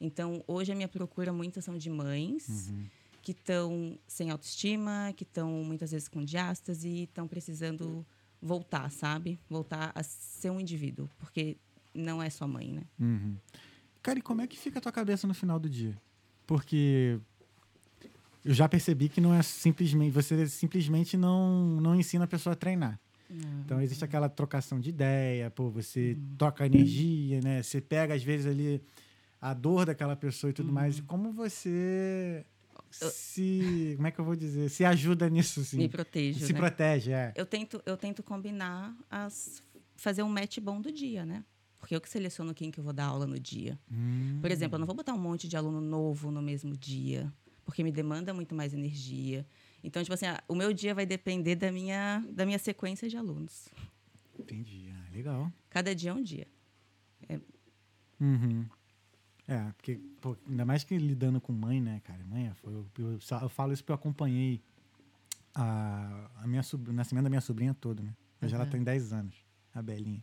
[0.00, 2.86] Então, hoje a minha procura muitas são de mães Uhum.
[3.24, 8.06] Que estão sem autoestima, que estão muitas vezes com diástase e estão precisando
[8.40, 9.40] voltar, sabe?
[9.48, 11.56] Voltar a ser um indivíduo, porque
[11.94, 12.82] não é só mãe, né?
[13.00, 13.36] Uhum.
[14.02, 15.96] Cara, e como é que fica a tua cabeça no final do dia?
[16.46, 17.18] Porque
[18.44, 20.12] eu já percebi que não é simplesmente.
[20.12, 23.00] Você simplesmente não, não ensina a pessoa a treinar.
[23.64, 27.62] Então existe aquela trocação de ideia, pô, você troca energia, né?
[27.62, 28.80] Você pega, às vezes, ali
[29.40, 30.98] a dor daquela pessoa e tudo mais.
[30.98, 32.44] E como você
[33.10, 33.92] se.
[33.96, 34.68] Como é que eu vou dizer?
[34.68, 35.78] Se ajuda nisso, assim.
[35.78, 36.58] Me protejo, se né?
[36.58, 37.32] protege, é.
[37.36, 39.62] Eu tento, eu tento combinar as
[39.96, 41.44] fazer um match bom do dia, né?
[41.78, 43.78] Porque eu que seleciono quem que eu vou dar aula no dia.
[43.90, 47.30] Hum, Por exemplo, eu não vou botar um monte de aluno novo no mesmo dia,
[47.64, 49.46] porque me demanda muito mais energia.
[49.82, 53.68] Então, tipo assim, o meu dia vai depender da minha, da minha sequência de alunos.
[54.38, 54.88] entendi.
[54.90, 55.52] Ah, legal.
[55.68, 56.46] Cada dia é um dia.
[58.20, 58.66] Uhum.
[59.46, 62.24] É, porque, pô, ainda mais que lidando com mãe, né, cara?
[62.24, 64.60] Mãe, foi, eu, eu, eu falo isso porque eu acompanhei
[65.54, 68.14] a, a minha o nascimento da minha sobrinha todo, né?
[68.42, 68.70] Hoje ela Uhum.
[68.70, 69.36] tem 10 anos,
[69.74, 70.22] a Belinha.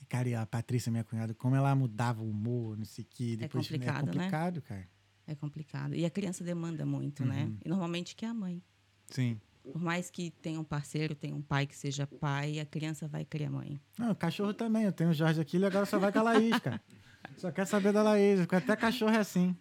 [0.00, 3.08] E, cara, e a Patrícia, minha cunhada, como ela mudava o humor, não sei o
[3.10, 3.36] quê.
[3.36, 4.10] Depois, complicado, né?
[4.10, 4.88] É complicado, cara.
[5.26, 5.94] É complicado.
[5.94, 7.44] E a criança demanda muito, né?
[7.44, 7.58] Uhum.
[7.64, 8.62] E normalmente que é a mãe.
[9.08, 9.40] Sim.
[9.62, 13.24] Por mais que tenha um parceiro, tenha um pai que seja pai, a criança vai
[13.24, 13.80] querer a mãe.
[13.98, 14.84] Não, o cachorro também.
[14.84, 16.80] Eu tenho o Jorge aqui, ele agora só vai com a Laís, cara.
[17.36, 18.40] Só quer saber da Laís.
[18.40, 19.56] Até cachorro é assim.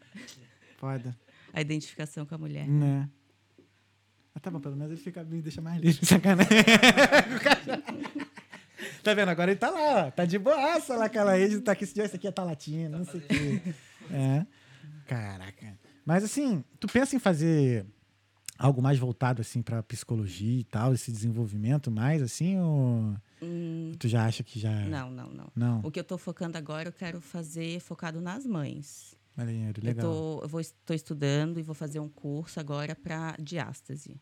[0.78, 1.15] Foda.
[1.53, 2.67] A identificação com a mulher.
[2.67, 3.09] Né?
[4.36, 6.49] Ah, tá bom, pelo menos ele fica me deixa mais livre, sacanagem.
[9.03, 9.30] tá vendo?
[9.30, 10.11] Agora ele tá lá, ó.
[10.11, 13.24] Tá de boaça lá, aquela ex, tá aqui, esse aqui é talatina, não sei o
[13.24, 13.61] quê.
[14.11, 14.45] É.
[15.07, 15.78] Caraca.
[16.05, 17.86] Mas assim, tu pensa em fazer
[18.64, 24.07] algo mais voltado assim pra psicologia e tal, esse desenvolvimento mais assim, ou Hum, tu
[24.07, 25.47] já acha que já não, não, não.
[25.53, 25.82] Não.
[25.84, 29.16] O que eu tô focando agora, eu quero fazer focado nas mães.
[29.36, 30.11] Marinheiro, Eu legal.
[30.11, 34.20] tô, eu vou, estou estudando e vou fazer um curso agora para diástase.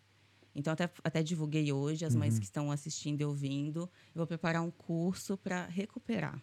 [0.55, 2.19] Então, até, até divulguei hoje, as Uhum.
[2.21, 6.41] mães que estão assistindo e ouvindo, eu vou preparar um curso para recuperar.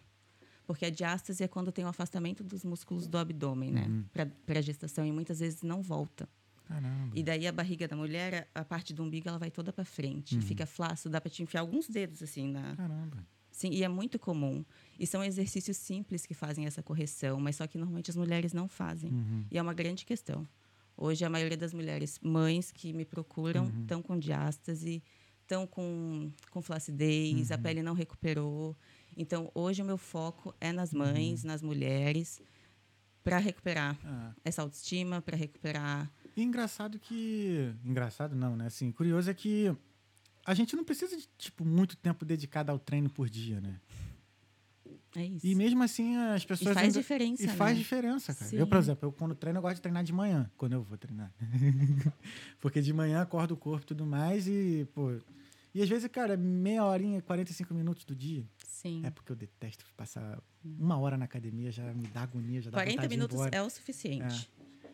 [0.65, 3.87] Porque a diástase é quando tem o afastamento dos músculos do abdômen, né?
[3.87, 4.05] Uhum.
[4.45, 6.29] Para a gestação e muitas vezes não volta.
[6.69, 7.11] Caramba.
[7.13, 10.35] E daí a barriga da mulher, a parte do umbigo, ela vai toda para frente.
[10.35, 10.41] Uhum.
[10.41, 13.27] Fica flácido, dá para te enfiar alguns dedos assim na, Caramba.
[13.51, 14.63] Sim, e é muito comum.
[14.97, 18.67] E são exercícios simples que fazem essa correção, mas só que normalmente as mulheres não
[18.69, 19.11] fazem.
[19.11, 19.45] Uhum.
[19.51, 20.47] E é uma grande questão.
[20.95, 23.81] Hoje, a maioria das mulheres, mães que me procuram, Uhum.
[23.81, 25.01] estão com diástase,
[25.41, 27.61] estão com, com flacidez, a Uhum.
[27.61, 28.77] pele não recuperou.
[29.17, 30.99] Então, hoje, o meu foco é nas Uhum.
[30.99, 32.39] mães, nas mulheres,
[33.23, 34.33] para recuperar Ah.
[34.45, 36.09] essa autoestima, para recuperar.
[36.39, 37.73] E engraçado que.
[37.83, 38.67] Engraçado não, né?
[38.67, 39.75] Assim, curioso é que
[40.45, 43.79] a gente não precisa de, tipo, muito tempo dedicado ao treino por dia, né?
[45.15, 45.45] É isso.
[45.45, 46.73] E mesmo assim, as E pessoas.
[46.73, 47.43] faz ainda- diferença.
[47.43, 47.77] E faz né?
[47.83, 48.49] diferença, cara.
[48.51, 48.57] Sim.
[48.57, 50.97] Eu, por exemplo, eu quando treino, eu gosto de treinar de manhã, quando eu vou
[50.97, 51.33] treinar.
[52.61, 55.11] porque de manhã acordo o corpo e tudo mais e, pô.
[55.73, 58.45] E às vezes, cara, meia horinha, 45 minutos do dia.
[58.65, 59.01] Sim.
[59.03, 62.77] É porque eu detesto passar uma hora na academia, já me dá agonia, já dá
[62.77, 64.49] 40 vontade de ir minutos é o suficiente.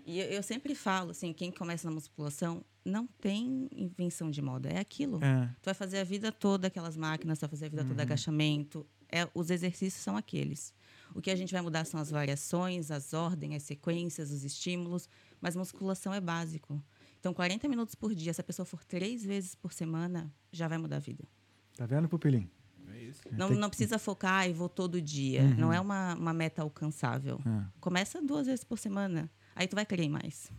[0.06, 4.70] E eu, eu sempre falo, assim, quem começa na musculação não tem invenção de moda,
[4.70, 5.20] é aquilo.
[5.24, 5.48] É.
[5.62, 7.88] Tu vai fazer a vida toda aquelas máquinas, tu vai fazer a vida Uhum.
[7.90, 8.86] toda agachamento.
[9.12, 10.74] É, os exercícios são aqueles.
[11.16, 15.10] O que a gente vai mudar são as variações, as ordens, as sequências, os estímulos,
[15.42, 16.82] mas musculação é básico.
[17.20, 20.78] Então, 40 minutos por dia, se a pessoa for três vezes por semana, já vai
[20.78, 21.24] mudar a vida.
[21.76, 22.50] Tá vendo, pupilinho?
[22.94, 23.22] É isso.
[23.32, 25.42] Não, não precisa focar e vou todo dia.
[25.42, 25.56] Uhum.
[25.56, 27.40] Não é uma, uma meta alcançável.
[27.46, 27.66] É.
[27.80, 29.30] Começa duas vezes por semana.
[29.56, 30.52] Aí tu vai querer mais.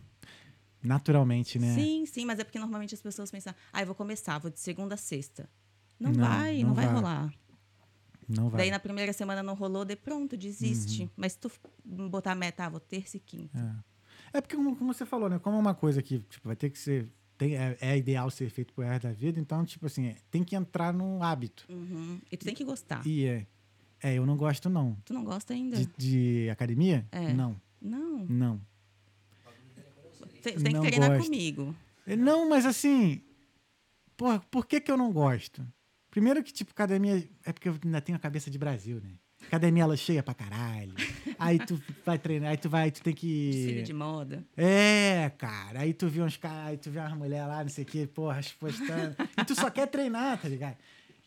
[0.83, 1.73] Naturalmente, né?
[1.75, 4.59] Sim, sim, mas é porque normalmente as pessoas pensam, ah, eu vou começar, vou de
[4.59, 5.49] segunda a sexta.
[5.99, 6.95] Não, Não, vai, não vai, vai.
[6.95, 7.33] rolar.
[8.27, 8.57] Não vai.
[8.61, 11.09] Daí na primeira semana não rolou, de pronto, desiste.
[11.15, 11.51] Mas se tu
[11.83, 13.57] botar a meta, ah, vou terça e quinta.
[14.33, 14.37] É.
[14.37, 15.39] É porque, como, como você falou, né?
[15.39, 17.09] Como é uma coisa que tipo, vai ter que ser.
[17.37, 20.43] Tem, é, é ideal ser feito pro resto da vida, então, tipo assim, é, tem
[20.43, 21.65] que entrar num hábito.
[21.69, 22.19] Uhum.
[22.31, 23.05] E tu tem que gostar.
[23.05, 23.47] E é.
[24.01, 24.95] É, eu não gosto, não.
[25.05, 25.77] Tu não gosta ainda?
[25.77, 27.07] De, de academia?
[27.11, 27.33] É.
[27.33, 28.25] Não, Não.
[28.27, 28.61] não.
[30.53, 31.23] Tem, tem Não que treinar gosto.
[31.25, 31.75] comigo.
[32.05, 33.21] É, Não, mas assim.
[34.15, 35.65] Porra, por que, que eu não gosto?
[36.09, 37.27] Primeiro que, tipo, academia.
[37.45, 39.11] É porque eu ainda tenho a cabeça de Brasil, né?
[39.45, 40.93] Academia ela é cheia pra caralho.
[41.37, 43.51] Aí tu vai treinar, aí tu vai, tu tem que.
[43.51, 44.43] Desfile de moda.
[44.57, 45.81] É, cara.
[45.81, 48.07] Aí tu vê uns caras, aí tu vê umas mulheres lá, não sei o quê,
[48.07, 49.15] porra, postando.
[49.39, 50.75] e tu só quer treinar, tá ligado?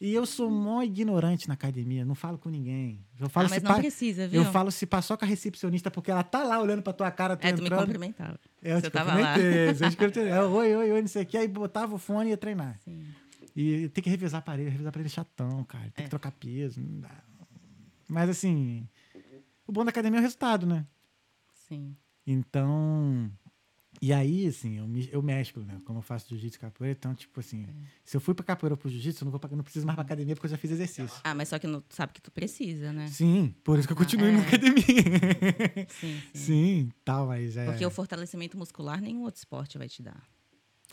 [0.01, 3.05] E eu sou mó ignorante na academia, não falo com ninguém.
[3.21, 4.43] Eu falo ah, mas se não pa- precisa, viu?
[4.43, 7.37] Eu falo se passou com a recepcionista, porque ela tá lá olhando pra tua cara,
[7.37, 7.83] tu É, tu me entrando.
[7.83, 8.41] cumprimentava.
[8.63, 9.35] Eu Você te tava lá.
[9.35, 10.33] cumprimentei, você cumprimentei.
[10.33, 11.39] Eu, Oi, oi, oi, não sei o quê.
[11.39, 12.79] Aí botava o fone e ia treinar.
[12.85, 13.07] Sim.
[13.57, 15.85] E tem que revisar aparelho, revisar aparelho é chatão, cara.
[15.95, 16.05] Tem É.
[16.05, 16.81] que trocar peso.
[16.81, 17.11] Não dá.
[18.09, 18.87] Mas assim,
[19.67, 20.85] o bom da academia é o resultado, né?
[21.69, 21.97] Sim.
[22.27, 23.31] Então.
[24.03, 25.79] E aí, assim, eu, me- eu mesclo, né?
[25.85, 27.67] Como eu faço jiu-jitsu e capoeira, então, tipo assim,
[28.03, 29.95] se eu fui pra capoeira ou pro jiu-jitsu, eu não, vou pra, não preciso mais
[29.95, 31.21] pra academia porque eu já fiz exercício.
[31.23, 33.09] Ah, mas só que não, sabe que tu precisa, né?
[33.09, 34.49] Sim, por isso que eu continuo Ah, indo na é.
[34.49, 35.87] academia.
[36.01, 36.41] Sim, sim.
[36.41, 37.67] Sim, tal, mas é.
[37.67, 40.27] Porque o fortalecimento muscular nenhum outro esporte vai te dar.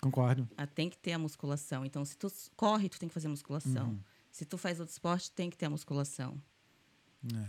[0.01, 0.47] Concordo.
[0.57, 1.85] Ah, tem que ter a musculação.
[1.85, 2.27] Então, se tu
[2.57, 3.87] corre, tu tem que fazer musculação.
[3.91, 3.99] Uhum.
[4.31, 6.39] Se tu faz outro esporte, tem que ter a musculação.
[7.33, 7.47] É.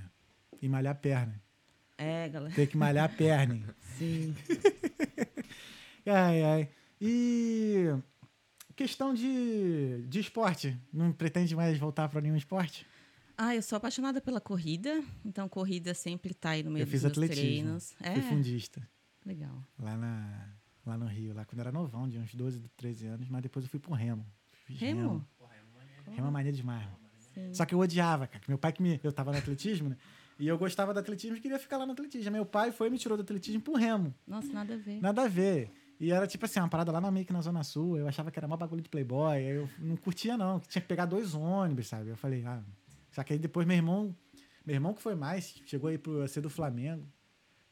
[0.63, 1.43] E malhar a perna.
[1.99, 2.55] É, galera.
[2.55, 3.75] Tem que malhar a perna.
[3.99, 4.35] Sim.
[6.09, 6.69] Ai, ai.
[7.01, 7.87] E
[8.75, 10.77] questão de, de esporte.
[10.93, 12.87] Não pretende mais voltar para nenhum esporte?
[13.37, 15.03] Ah, eu sou apaixonada pela corrida.
[15.25, 17.45] Então, corrida sempre tá aí no meio Eu fiz dos meus atletismo.
[17.45, 17.95] treinos.
[18.01, 18.89] É, Fui fundista.
[19.25, 19.63] legal.
[19.79, 20.49] Lá, na,
[20.85, 23.65] lá no Rio, lá quando eu era novão, de uns 12, 13 anos, mas depois
[23.65, 24.27] eu fui pro remo.
[24.65, 25.25] Fiz Remo?
[26.11, 26.85] Remo é mania demais.
[26.85, 26.99] mano.
[27.35, 27.55] Sim.
[27.55, 28.43] Só que eu odiava, cara.
[28.49, 28.99] Meu pai que me.
[29.05, 29.97] Eu tava no atletismo, né?
[30.39, 32.31] E eu gostava do atletismo e queria ficar lá no atletismo.
[32.33, 34.15] Meu pai foi e me tirou do atletismo pro remo.
[34.27, 35.01] Nossa, nada a ver.
[35.01, 35.71] Nada a ver.
[36.01, 37.99] E era tipo assim, uma parada lá na meio que na Zona Sul.
[37.99, 39.43] Eu achava que era mó bagulho de playboy.
[39.43, 40.61] Eu não curtia, não.
[40.61, 42.11] Que tinha que pegar dois ônibus, sabe?
[42.11, 42.63] Eu falei, ah.
[43.11, 44.15] Só que aí depois meu irmão.
[44.65, 47.07] Meu irmão que foi mais, chegou aí pro ser do Flamengo.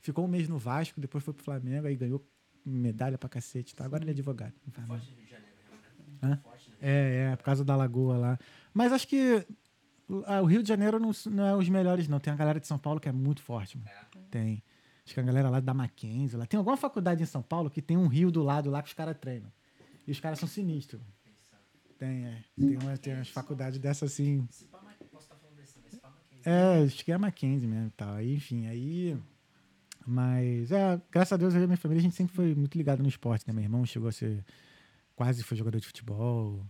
[0.00, 2.26] Ficou um mês no Vasco, depois foi pro Flamengo, aí ganhou
[2.64, 3.74] medalha pra cacete.
[3.74, 3.84] Tá?
[3.84, 4.54] Agora ele é advogado.
[4.64, 5.04] Não faz mais.
[5.04, 6.18] Forte Rio de Janeiro, né?
[6.22, 6.36] Hã?
[6.42, 6.76] Forte, né?
[6.80, 8.38] É, é, por causa da lagoa lá.
[8.72, 9.46] Mas acho que
[10.08, 12.18] o ah, o Rio de Janeiro não, não é os melhores, não.
[12.18, 13.90] Tem a galera de São Paulo que é muito forte, mano.
[14.30, 14.62] Tem.
[15.06, 16.36] Acho que a galera lá da Mackenzie.
[16.36, 16.46] Lá.
[16.46, 18.94] Tem alguma faculdade em São Paulo que tem um rio do lado lá que os
[18.94, 19.52] caras treinam.
[20.04, 21.00] E os caras são sinistros.
[21.96, 22.44] Tem, é.
[22.58, 24.46] Tem, uma, tem umas faculdades dessas assim.
[26.44, 28.14] É, acho que é a Mackenzie mesmo e tal.
[28.14, 29.16] Aí, enfim, aí.
[30.04, 33.00] Mas, é, graças a Deus, eu e minha família, a gente sempre foi muito ligado
[33.02, 33.52] no esporte, né?
[33.52, 34.44] Meu irmão chegou a ser.
[35.14, 36.66] Quase foi jogador de futebol.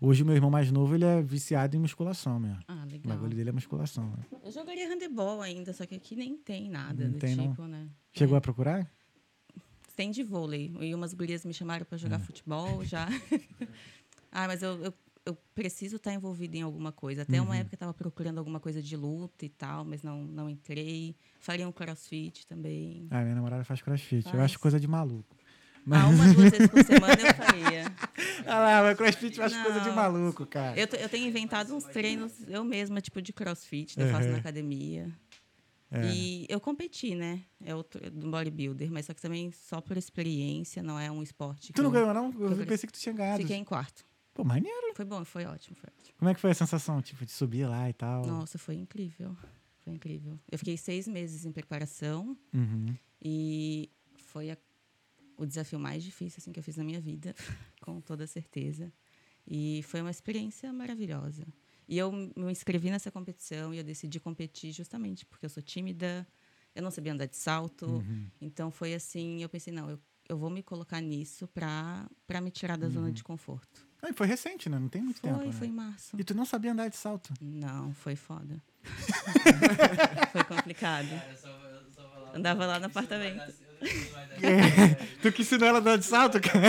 [0.00, 2.60] Hoje o meu irmão mais novo, ele é viciado em musculação mesmo.
[2.68, 3.16] Ah, O legal.
[3.16, 4.10] bagulho dele é musculação.
[4.10, 4.24] né?
[4.44, 7.48] Eu jogaria handebol ainda, só que aqui nem tem nada Não do tem, não?
[7.50, 7.88] tipo, né?
[8.12, 8.38] Chegou É.
[8.38, 8.90] a procurar?
[9.96, 10.70] Tem de vôlei.
[10.80, 13.06] E umas gurias me chamaram para jogar futebol já.
[14.30, 14.94] ah, mas eu, eu,
[15.24, 17.22] eu preciso estar envolvida em alguma coisa.
[17.22, 17.46] Até Uhum.
[17.46, 21.16] uma época eu estava procurando alguma coisa de luta e tal, mas não, não entrei.
[21.40, 23.06] Faria um crossfit também.
[23.10, 24.26] Ah, minha namorada faz crossfit.
[24.26, 24.42] Eu Faz.
[24.44, 25.34] acho coisa de maluco.
[25.90, 27.84] Ah, uma, duas vezes por semana eu faria.
[28.46, 29.62] Ah lá, mas crossfit eu acho Não.
[29.64, 30.78] coisa de maluco, cara.
[30.78, 34.32] Eu, eu tenho inventado uns treinos eu mesma, tipo de crossfit, que eu faço Uhum.
[34.32, 35.08] na academia.
[35.90, 36.04] É.
[36.12, 37.40] E eu competi, né?
[37.64, 41.72] É outro do bodybuilder, mas só que também só por experiência, não é um esporte.
[41.72, 42.32] Tu não eu ganhou, não?
[42.40, 43.40] Eu eu pensei que tu tinha ganhado.
[43.40, 44.04] Fiquei em quarto.
[44.34, 44.92] Pô, maneiro.
[44.96, 46.14] Foi bom, foi ótimo, foi ótimo.
[46.18, 48.26] Como é que foi a sensação, tipo, de subir lá e tal?
[48.26, 49.36] Nossa, foi incrível.
[49.84, 50.38] Foi incrível.
[50.50, 52.92] Eu fiquei seis meses em preparação Uhum.
[53.22, 54.58] e foi a-
[55.36, 57.34] o desafio mais difícil assim, que eu fiz na minha vida,
[57.80, 58.92] com toda certeza.
[59.46, 61.46] E foi uma experiência maravilhosa.
[61.88, 66.26] E eu me inscrevi nessa competição e eu decidi competir justamente porque eu sou tímida,
[66.74, 67.86] eu não sabia andar de salto.
[67.86, 68.28] Uhum.
[68.40, 72.08] Então foi assim, eu pensei, não, eu, eu vou me colocar nisso para
[72.42, 73.86] me tirar da zona de conforto.
[74.02, 74.78] Ah, e foi recente, né?
[74.78, 75.44] Não tem muito Foi, tempo.
[75.44, 75.52] né?
[75.52, 76.16] foi em março.
[76.18, 77.32] E tu não sabia andar de salto.
[77.40, 78.62] Não, foi foda.
[80.32, 81.08] foi complicado.
[82.34, 83.65] Andava lá no apartamento.
[85.22, 86.68] Tu que ensinou ela a andar de salto, cara?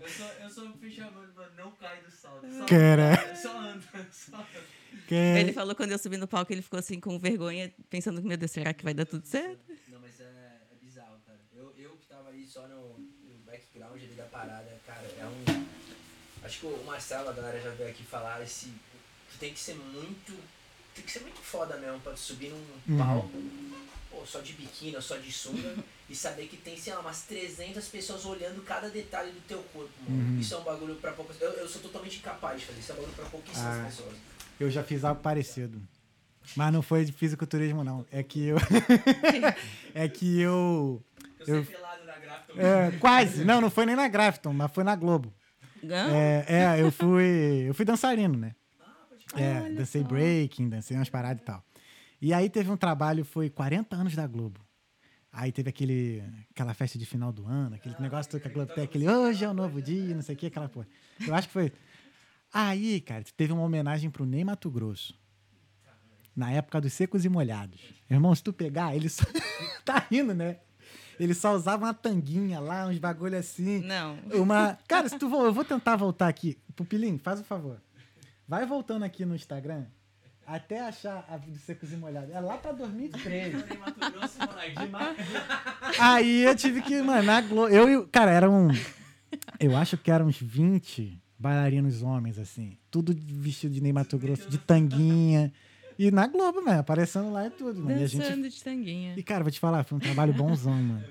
[0.00, 2.46] Eu só, eu só fui chamando pra não cair do salto.
[2.58, 3.36] Só, Cara.
[3.36, 3.82] só anda,
[4.12, 4.46] só anda.
[5.06, 8.36] Que- Ele falou quando eu subi no palco, ele ficou assim com vergonha, pensando, meu
[8.36, 9.58] Deus, será que vai dar tudo certo?
[9.88, 11.38] Não, mas é, é bizarro, cara.
[11.54, 15.66] Eu, eu que tava aí só no, no background ali da parada, cara, é um.
[16.44, 18.66] Acho que o Marcelo, a galera já veio aqui falar, esse.
[19.32, 20.34] Tu tem que ser muito.
[20.94, 22.64] Tem que ser muito foda mesmo pra subir num
[22.94, 22.98] Uhum.
[22.98, 23.30] palco,
[24.10, 25.74] pô, só de biquíni ou só de sunga,
[26.08, 29.90] e saber que tem, sei lá, umas 300 pessoas olhando cada detalhe do teu corpo,
[30.06, 30.34] mano.
[30.34, 30.38] Uhum.
[30.40, 31.40] Isso é um bagulho pra poucas.
[31.40, 33.84] Eu, eu sou totalmente incapaz de fazer isso, é um bagulho pra pouquíssimas Ah.
[33.86, 34.14] pessoas.
[34.60, 35.80] Eu já fiz algo parecido.
[36.56, 38.04] Mas não foi de fisiculturismo, não.
[38.10, 38.56] É que eu.
[39.94, 41.02] é que eu.
[41.40, 42.52] Eu, Eu- sei pelado na gráfica.
[42.62, 43.44] é, quase.
[43.44, 45.32] Não, não foi nem na Grafton, mas foi na Globo.
[45.82, 46.14] Não?
[46.14, 47.64] É, é, eu fui.
[47.68, 48.54] Eu fui dançarino, né?
[49.34, 49.40] Ah.
[49.40, 50.08] É, Olha dancei só.
[50.08, 51.64] breaking, dancei umas paradas e tal.
[52.20, 54.60] E aí teve um trabalho, foi 40 anos da Globo.
[55.32, 58.72] Aí teve aquele, aquela festa de final do ano, aquele negócio todo que a Globo
[58.74, 60.86] tem, aquele hoje é o novo dia, não sei o que, aquela porra.
[61.26, 61.72] Eu acho que foi.
[62.52, 65.18] Aí, cara, teve uma homenagem pro Ney Mato Grosso.
[66.36, 67.80] Na época dos secos e molhados.
[68.10, 69.24] Irmão, se tu pegar, ele só.
[69.84, 70.58] tá rindo, né?
[71.18, 73.80] Ele só usava uma tanguinha lá, uns bagulho assim.
[73.80, 74.18] Não.
[74.34, 74.78] Uma.
[74.88, 76.58] Cara, se tu eu vou tentar voltar aqui.
[76.74, 77.80] Pupilinho, faz o favor.
[78.52, 79.86] Vai voltando aqui no Instagram
[80.46, 82.28] até achar a do Secos e Molhados.
[82.34, 83.56] É lá pra 2013.
[83.56, 84.76] Eu nem Mato Grosso, moleque.
[85.98, 87.68] Aí eu tive que, mano, na Globo.
[87.72, 87.96] Eu e.
[87.96, 88.68] o- Cara, eram.
[89.58, 92.76] Eu acho que eram uns 20 bailarinos homens, assim.
[92.90, 95.50] Tudo vestido de Ney Mato Grosso, de tanguinha.
[95.98, 97.98] E na Globo, mano, aparecendo lá e tudo, mano.
[97.98, 99.14] E a gente Dançando de tanguinha.
[99.16, 101.02] e, cara, vou te falar, foi um trabalho bonzão, mano.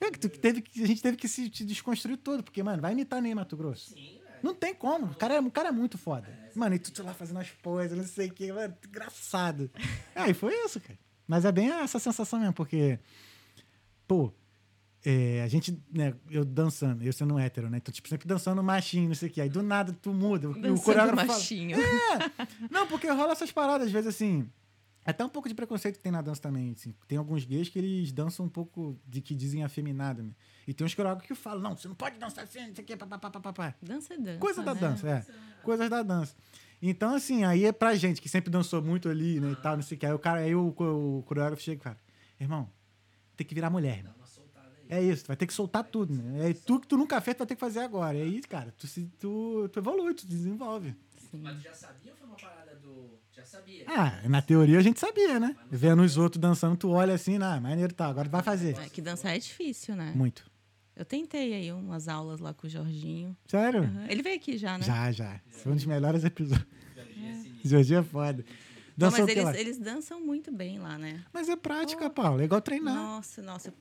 [0.00, 2.90] É que teve que, a gente teve que se te desconstruir todo, porque, mano, vai
[2.90, 3.90] imitar Ney Mato Grosso.
[3.94, 4.17] Sim.
[4.42, 5.06] Não tem como.
[5.06, 6.28] O cara é, o cara é muito foda.
[6.54, 9.70] Mano, e tu, lá fazendo as poses, não sei o que, mano, engraçado.
[10.14, 10.98] Aí foi isso, cara.
[11.26, 12.98] Mas é bem essa sensação mesmo, porque,
[14.06, 14.32] pô,
[15.04, 17.78] é, a gente, né, eu dançando, eu sendo um hétero, né?
[17.78, 19.40] Então, tipo, sempre dançando machinho, não sei o que.
[19.40, 20.48] Aí do nada tu muda.
[20.48, 21.76] O, o Dançando coreógrafo fala, machinho.
[22.70, 24.50] não, porque rola essas paradas, às vezes, assim.
[25.08, 26.70] Até um pouco de preconceito que tem na dança também.
[26.76, 26.94] assim.
[27.06, 30.32] Tem alguns gays que eles dançam um pouco de que dizem afeminado, né?
[30.66, 32.86] E tem uns coreógrafos que falam, não, você não pode dançar assim, não sei o
[32.86, 33.74] que, papapá.
[33.80, 34.38] Dança é dança.
[34.38, 34.80] Coisa da né?
[34.80, 35.26] dança, é.
[35.62, 36.36] Coisas da dança.
[36.82, 39.82] Então, assim, aí é pra gente que sempre dançou muito ali, né, e tal, não
[39.82, 40.04] sei o que.
[40.04, 41.98] Aí o cara, aí o, o coreógrafo chega e fala,
[42.38, 42.70] irmão,
[43.34, 44.12] tem que virar mulher, irmão.
[44.12, 44.98] Dá uma soltada aí.
[44.98, 46.50] É isso, tu vai ter que soltar tudo, né?
[46.50, 48.18] É tu que tu nunca fez, tu vai ter que fazer agora.
[48.18, 50.94] E aí, cara, tu, se, tu, tu evolui, tu desenvolve.
[51.30, 51.40] Sim.
[51.42, 53.18] Mas tu já sabia ou foi uma parada do.
[53.38, 53.84] Já sabia?
[53.86, 55.54] Ah, na teoria a gente sabia, né?
[55.70, 58.76] Vendo os outros dançando, tu olha assim, ah, maneiro, tá, agora vai fazer.
[58.78, 60.12] É que dançar é difícil, né?
[60.14, 60.50] Muito.
[60.96, 63.36] Eu tentei aí umas aulas lá com o Jorginho.
[63.46, 63.84] Sério?
[63.84, 64.06] Aham.
[64.08, 64.84] Ele veio aqui já, né?
[64.84, 65.40] Já, já.
[65.50, 66.66] Foi um dos melhores episódios.
[66.96, 67.28] Jorginho
[67.64, 67.68] é.
[67.68, 68.44] Jorginho é foda.
[68.96, 69.50] Não, Dançou mas o que lá?
[69.50, 71.24] eles, eles dançam muito bem lá, né?
[71.32, 72.40] Mas é prática, Paulo.
[72.40, 72.96] É igual treinar.
[72.96, 73.72] Nossa, nossa.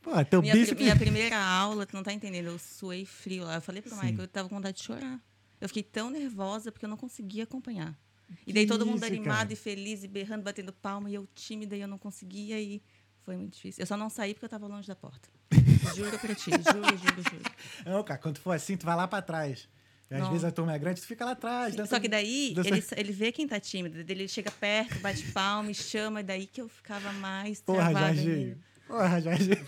[0.00, 0.80] Pô, teu Minha, pri- bíceps...
[0.84, 3.56] minha primeira aula, tu não tá entendendo, eu suei frio lá.
[3.56, 4.06] Eu falei pro Sim.
[4.06, 5.20] Mike, eu tava com vontade de chorar.
[5.60, 7.98] Eu fiquei tão nervosa porque eu não conseguia acompanhar.
[8.46, 9.52] E daí todo mundo isso, animado cara?
[9.52, 12.82] e feliz e berrando, batendo palma, e eu tímida e eu não conseguia e
[13.22, 13.82] foi muito difícil.
[13.82, 15.28] Eu só não saí porque eu tava longe da porta.
[15.96, 17.42] Juro pra ti, juro, juro, juro.
[17.86, 19.68] Não, cara, quando for assim, tu vai lá pra trás.
[20.10, 20.30] E às Não.
[20.30, 21.74] vezes a turma é grande, tu fica lá atrás.
[21.74, 25.22] dança- Só que daí dança- ele, ele vê quem tá tímido, ele chega perto, bate
[25.32, 28.58] palma, chama, e daí que eu ficava mais Porra, travada Jorginho.
[28.86, 29.66] Porra, Jorginho.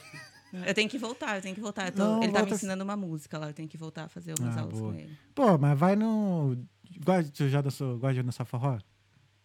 [0.66, 1.90] Eu tenho que voltar, eu tenho que voltar.
[1.90, 4.08] Tô- Não, ele tá me volta- ensinando uma música lá, eu tenho que voltar a
[4.08, 4.92] fazer algumas Ah, aulas boa.
[4.92, 5.18] com ele.
[5.34, 6.56] Pô, mas vai no.
[7.04, 8.78] Gosta, tu já dançou, gosta de dançar forró?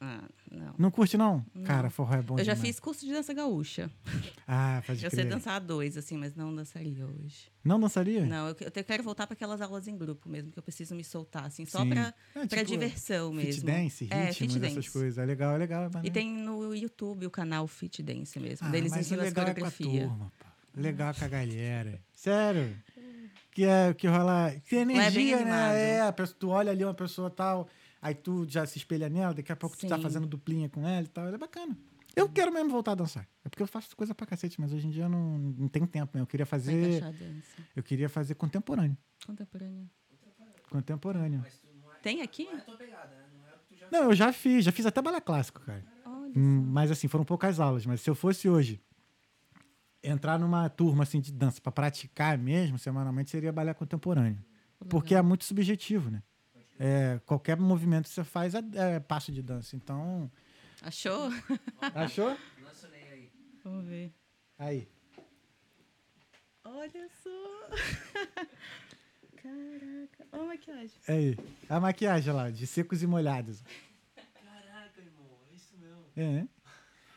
[0.03, 0.73] Ah, não.
[0.79, 1.45] Não curte, não?
[1.53, 1.63] Não.
[1.63, 2.67] Cara, forró é bom eu já demais.
[2.69, 3.87] fiz curso de dança gaúcha.
[4.47, 5.21] Ah, pode Eu crer.
[5.21, 7.51] sei dançar dois, assim, mas não dançaria hoje.
[7.63, 8.25] Não dançaria?
[8.25, 11.03] Não, eu, eu quero voltar para aquelas aulas em grupo mesmo, que eu preciso me
[11.03, 13.65] soltar, assim, só para É, tipo, diversão Fit mesmo.
[13.67, 14.89] dance, ritmo, é, fit essas dance.
[14.89, 15.17] coisas.
[15.19, 15.83] É legal, é legal.
[15.83, 16.13] é E maneiro.
[16.15, 18.65] tem no YouTube o canal Fit Dance mesmo.
[18.67, 20.09] Ah, deles ensinam as legal é com a coreografias.
[20.09, 20.45] turma, pô.
[20.81, 22.01] Legal com a galera.
[22.13, 22.75] Sério.
[23.51, 24.51] Que, é, que rola.
[24.65, 25.95] Que é bem energia, né?
[25.97, 27.67] É, a pessoa, tu olha ali uma pessoa tal,
[28.01, 30.01] aí tu já se espelha nela, daqui a pouco tu tá Sim.
[30.01, 31.27] fazendo duplinha com ela e tal.
[31.27, 31.77] É bacana.
[32.15, 33.27] Eu quero mesmo voltar a dançar.
[33.43, 35.87] É porque eu faço coisa pra cacete, mas hoje em dia eu não, não tenho
[35.87, 36.21] tempo, né?
[36.21, 37.01] Eu queria fazer.
[37.75, 38.97] Eu queria fazer contemporâneo.
[39.25, 39.89] Contemporânea.
[40.69, 41.39] Contemporâneo.
[41.39, 42.45] Não é, Tem aqui?
[42.45, 43.25] não é né?
[43.37, 45.61] Não é o que tu já Não, eu já fiz, já fiz até balé clássico,
[45.61, 45.83] cara.
[46.05, 46.31] Olha.
[46.35, 47.85] Hum, Mas assim, foram poucas aulas.
[47.85, 48.81] Mas se eu fosse hoje
[50.03, 54.43] entrar numa turma assim de dança pra praticar mesmo, semanalmente, seria balé contemporâneo.
[54.89, 56.23] Porque é muito subjetivo, né?
[56.79, 59.75] É, qualquer movimento que você faz é, é passo de dança.
[59.75, 60.31] Então.
[60.81, 61.29] Achou?
[61.93, 62.35] Achou?
[62.63, 63.31] Lança aí.
[63.63, 64.11] Vamos ver.
[64.57, 64.87] Aí.
[66.63, 67.69] Olha só.
[69.37, 70.27] Caraca.
[70.31, 70.91] Olha a maquiagem.
[71.07, 71.37] Aí.
[71.69, 73.63] A maquiagem lá, de secos e molhados.
[74.15, 76.05] Caraca, irmão, é isso mesmo.
[76.15, 76.41] É.
[76.41, 76.49] né?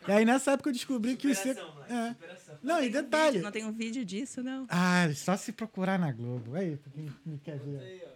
[0.06, 1.60] E aí nessa época eu descobri que o seco.
[1.88, 2.08] É.
[2.10, 2.58] superação.
[2.62, 3.32] Não, e detalhe.
[3.32, 4.66] vídeo- não tem um vídeo disso, não?
[4.68, 6.54] Ah, só se procurar na Globo.
[6.54, 7.78] Aí, pra quem me quer ver.
[7.78, 8.08] Aí, ó.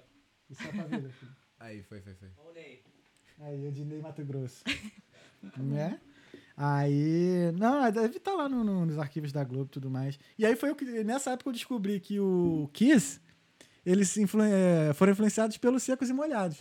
[0.50, 1.32] Isso é pra ver, filho.
[1.60, 2.28] Aí, foi, foi, foi.
[2.38, 2.82] Ó o Ney.
[3.40, 4.62] Aí, eu de Ney Mato Grosso.
[5.56, 5.98] né?
[6.56, 7.52] Aí.
[7.58, 10.18] Não, deve estar lá no- no- nos arquivos da Globo e tudo mais.
[10.38, 10.84] E aí foi o que.
[11.04, 13.20] Nessa época eu descobri que o Kiss,
[13.86, 16.58] eles influ- eh, foram influenciados pelos secos e molhados.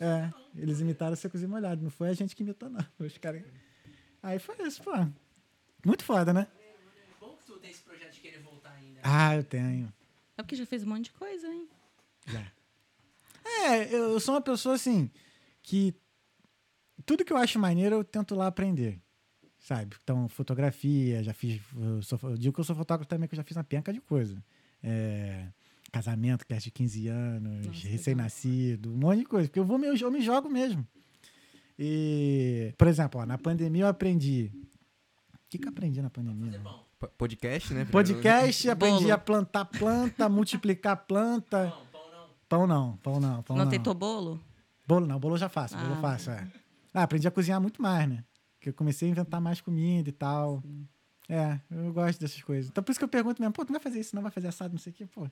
[0.00, 1.82] É, eles imitaram secos e molhados.
[1.84, 2.84] Não foi a gente que imitou, não.
[2.96, 3.42] Foi Os caras.
[4.22, 4.92] Aí foi isso, pô.
[5.84, 6.46] Muito foda, né?
[7.20, 9.00] Bom que tu tem esse projeto de querer voltar ainda.
[9.02, 9.92] Ah, eu tenho.
[10.36, 11.68] É porque já fez um monte de coisa, hein?
[12.26, 12.52] Já.
[13.44, 15.10] É, eu sou uma pessoa assim
[15.62, 15.94] que
[17.04, 19.00] tudo que eu acho maneiro eu tento lá aprender.
[19.58, 19.96] Sabe?
[20.02, 21.60] Então, fotografia, já fiz.
[21.76, 23.92] Eu, sou, eu digo que eu sou fotógrafo também, que eu já fiz uma penca
[23.92, 24.42] de coisa.
[24.82, 25.48] É,
[25.92, 29.48] casamento, que é de 15 anos, recém-nascido, um monte de coisa.
[29.48, 30.86] Porque eu vou me, eu me jogo mesmo.
[31.82, 34.52] E, por exemplo, ó, na pandemia eu aprendi.
[35.32, 36.60] O que, que eu aprendi na pandemia?
[37.00, 37.86] P- Podcast, né?
[37.86, 39.14] Podcast, aprendi Bolo.
[39.14, 41.72] a plantar planta, multiplicar planta.
[41.72, 42.28] pão, pão não.
[42.48, 43.70] Pão não, pão não, pão não, não.
[43.70, 44.38] tentou bolo?
[44.86, 46.00] Bolo não, bolo eu já faço, bolo eu Ah.
[46.02, 46.46] faço, é.
[46.92, 48.22] Ah, aprendi a cozinhar muito mais, né?
[48.58, 50.62] Porque eu comecei a inventar mais comida e tal.
[51.28, 52.70] É, eu gosto dessas coisas.
[52.70, 54.30] Então por isso que eu pergunto mesmo, pô, tu não vai fazer isso, não vai
[54.30, 55.26] fazer assado, não sei o quê, pô.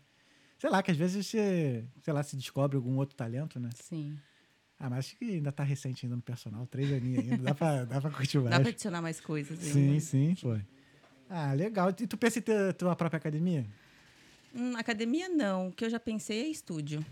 [0.58, 3.68] Sei lá, que às vezes você, sei lá, se descobre algum outro talento, né?
[3.74, 4.16] Sim.
[4.80, 7.84] Ah, mas acho que ainda tá recente ainda no personal, três aninhos ainda, dá pra,
[7.84, 9.58] dá pra Dá pra adicionar mais coisas.
[9.58, 10.00] Sim, ainda.
[10.00, 10.56] sim, pô.
[11.28, 11.90] Ah, legal.
[11.90, 13.66] E tu pensa em ter tua própria academia?
[14.54, 15.68] Hum, academia não.
[15.68, 17.04] O que eu já pensei é estúdio.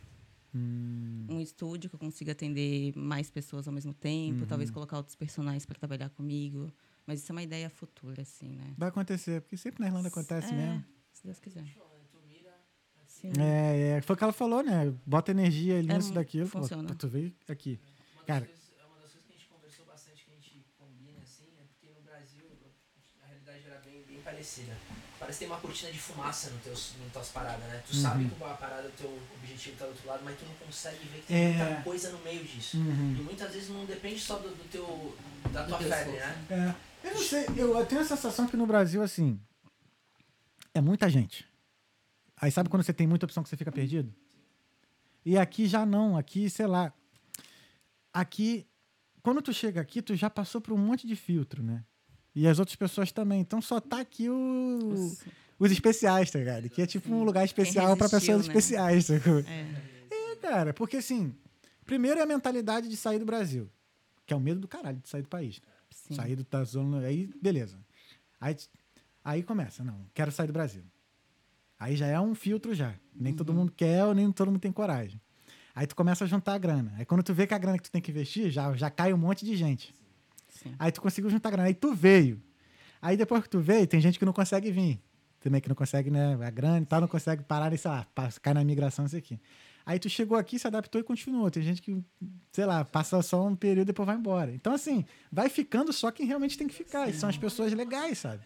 [0.55, 4.47] Hum, Um estúdio que eu consiga atender mais pessoas ao mesmo tempo, Uhum.
[4.47, 6.73] talvez colocar outros personagens para trabalhar comigo.
[7.07, 8.75] Mas isso é uma ideia futura, assim, né?
[8.79, 10.85] vai acontecer, porque sempre na Irlanda acontece é, mesmo.
[11.13, 11.65] Se Deus quiser.
[13.39, 14.93] É, é, foi o que ela falou, né?
[15.05, 16.49] Bota energia ali É, nisso daquilo.
[16.49, 16.95] pô, funciona.
[16.95, 17.79] tu veio aqui.
[17.81, 18.47] Uma das, Cara.
[18.47, 21.45] coisas, é uma das coisas que a gente conversou bastante, que a gente combina, assim,
[21.59, 22.47] é porque no Brasil
[23.23, 24.73] a realidade era bem, bem parecida.
[25.19, 27.83] Parece ter uma cortina de fumaça no teus, nas tuas paradas, né?
[27.89, 28.03] Tu Uhum.
[28.03, 31.05] sabe que a parada, o teu objetivo tá do outro lado, mas tu não consegue
[31.09, 31.53] ver que tem É.
[31.65, 32.77] muita coisa no meio disso.
[32.77, 33.17] Uhum.
[33.19, 35.17] E muitas vezes não depende só do, do teu.
[35.53, 36.19] da tua febre, esforço.
[36.51, 36.75] né?
[37.03, 39.41] É, eu não sei, eu tenho a sensação que no Brasil, assim,
[40.75, 41.47] é muita gente.
[42.41, 44.15] Aí sabe quando você tem muita opção que você fica perdido?
[45.25, 46.93] E aqui já não, aqui, sei lá.
[48.13, 48.67] Aqui,
[49.23, 51.85] quando tu chega aqui, tu já passou por um monte de filtro, né?
[52.35, 53.41] E as outras pessoas também.
[53.41, 55.27] Então só tá aqui o, Nossa,
[55.59, 56.69] os especiais, tá ligado?
[56.69, 58.53] Que é tipo um lugar especial pra resistiu, pessoas né?
[58.53, 59.39] especiais, sacou?
[59.39, 59.97] É.
[60.11, 61.35] É, cara, porque assim,
[61.85, 63.71] primeiro é a mentalidade de sair do Brasil,
[64.27, 65.61] que é o medo do caralho de sair do país.
[65.91, 66.15] Sim.
[66.15, 67.79] Sair do da zona, aí beleza.
[68.41, 68.55] Aí,
[69.25, 70.85] aí começa, não, quero sair do Brasil.
[71.79, 72.95] Aí já é um filtro já.
[73.15, 75.21] Nem todo mundo quer ou nem todo mundo tem coragem.
[75.75, 76.95] Aí tu começa a juntar a grana.
[76.97, 79.13] Aí quando tu vê que a grana que tu tem que investir, já, já cai
[79.13, 79.95] um monte de gente.
[80.49, 80.75] Sim.
[80.79, 81.69] Aí tu conseguiu juntar grana.
[81.69, 82.43] Aí tu veio.
[83.01, 85.01] Aí depois que tu veio, tem gente que não consegue vir.
[85.41, 86.37] Também que não consegue, né?
[86.45, 88.07] A grana e tal, não consegue parar e, sei lá,
[88.43, 89.39] cai na migração, isso aqui.
[89.85, 91.49] Aí tu chegou aqui, se adaptou e continuou.
[91.49, 92.03] Tem gente que,
[92.51, 94.51] sei lá, passa só um período e depois vai embora.
[94.53, 97.09] Então, assim, vai ficando só quem realmente tem que ficar.
[97.09, 98.43] E são as pessoas legais, sabe?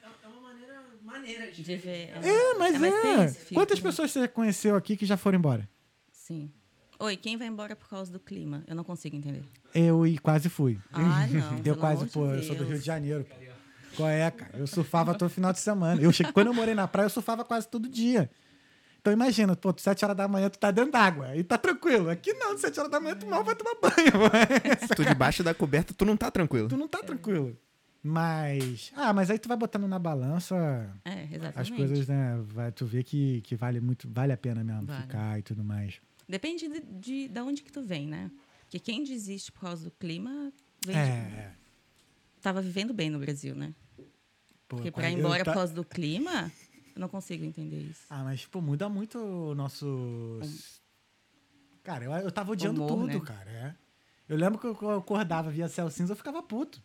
[1.01, 2.11] É, é maneira de, De ver.
[2.23, 3.29] É, mas é.
[3.29, 3.83] filtro, Quantas né?
[3.83, 5.69] pessoas você conheceu aqui que já foram embora?
[6.13, 6.51] Sim.
[6.99, 8.63] Oi, quem vai embora por causa do clima?
[8.67, 9.43] Eu não consigo entender.
[9.75, 10.79] Eu e quase fui.
[10.93, 11.61] Ah, não.
[11.65, 12.65] Eu quase, de pô, eu sou do.
[12.65, 13.27] Rio de Janeiro.
[13.97, 14.59] Qual é, cara?
[14.59, 16.01] Eu surfava todo final de semana.
[16.01, 18.31] Eu cheguei, quando eu morei na praia, eu surfava quase todo dia.
[19.01, 22.11] Então imagina, pô, 7 horas da manhã tu tá dentro d'água e tá tranquilo.
[22.11, 24.13] Aqui não, 7 horas da manhã tu mal vai tomar banho.
[24.89, 24.95] Pô.
[24.95, 26.69] Tu debaixo da coberta, tu não tá tranquilo.
[26.69, 27.57] Tu não tá tranquilo.
[28.03, 28.93] Mas.
[28.97, 30.57] Ah, mas aí tu vai botando na balança
[31.05, 32.39] É, as coisas, né?
[32.45, 35.03] Vai, tu vê que, que vale muito, vale a pena mesmo Vale.
[35.03, 36.01] ficar e tudo mais.
[36.29, 38.31] Depende de, de, de onde que tu vem, né?
[38.63, 40.53] Porque quem desiste por causa do clima
[40.87, 41.53] vem É, de, é.
[42.41, 43.75] tava vivendo bem no Brasil, né?
[44.67, 46.51] Pô, Porque pra ir embora por causa do clima,
[46.95, 48.07] eu não consigo entender isso.
[48.09, 50.39] Ah, mas, pô, muda muito o nosso.
[51.83, 53.21] Cara, eu, eu tava odiando Humor, tudo, né?
[53.21, 53.51] cara.
[53.51, 53.75] é.
[54.29, 56.81] Eu lembro que eu eu acordava via céu cinza, eu ficava puto.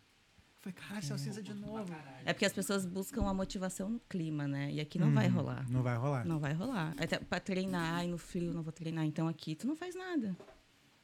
[0.68, 1.94] Eu falei, caralho, céu cinza de novo.
[2.24, 4.72] É porque as pessoas buscam a motivação no clima, né?
[4.72, 5.66] E aqui não vai Uhum, rolar.
[5.70, 6.24] Não vai rolar.
[6.26, 6.94] Não vai rolar.
[6.98, 9.04] Até pra treinar, ai, no frio não vou treinar.
[9.04, 10.36] Então aqui tu não faz nada.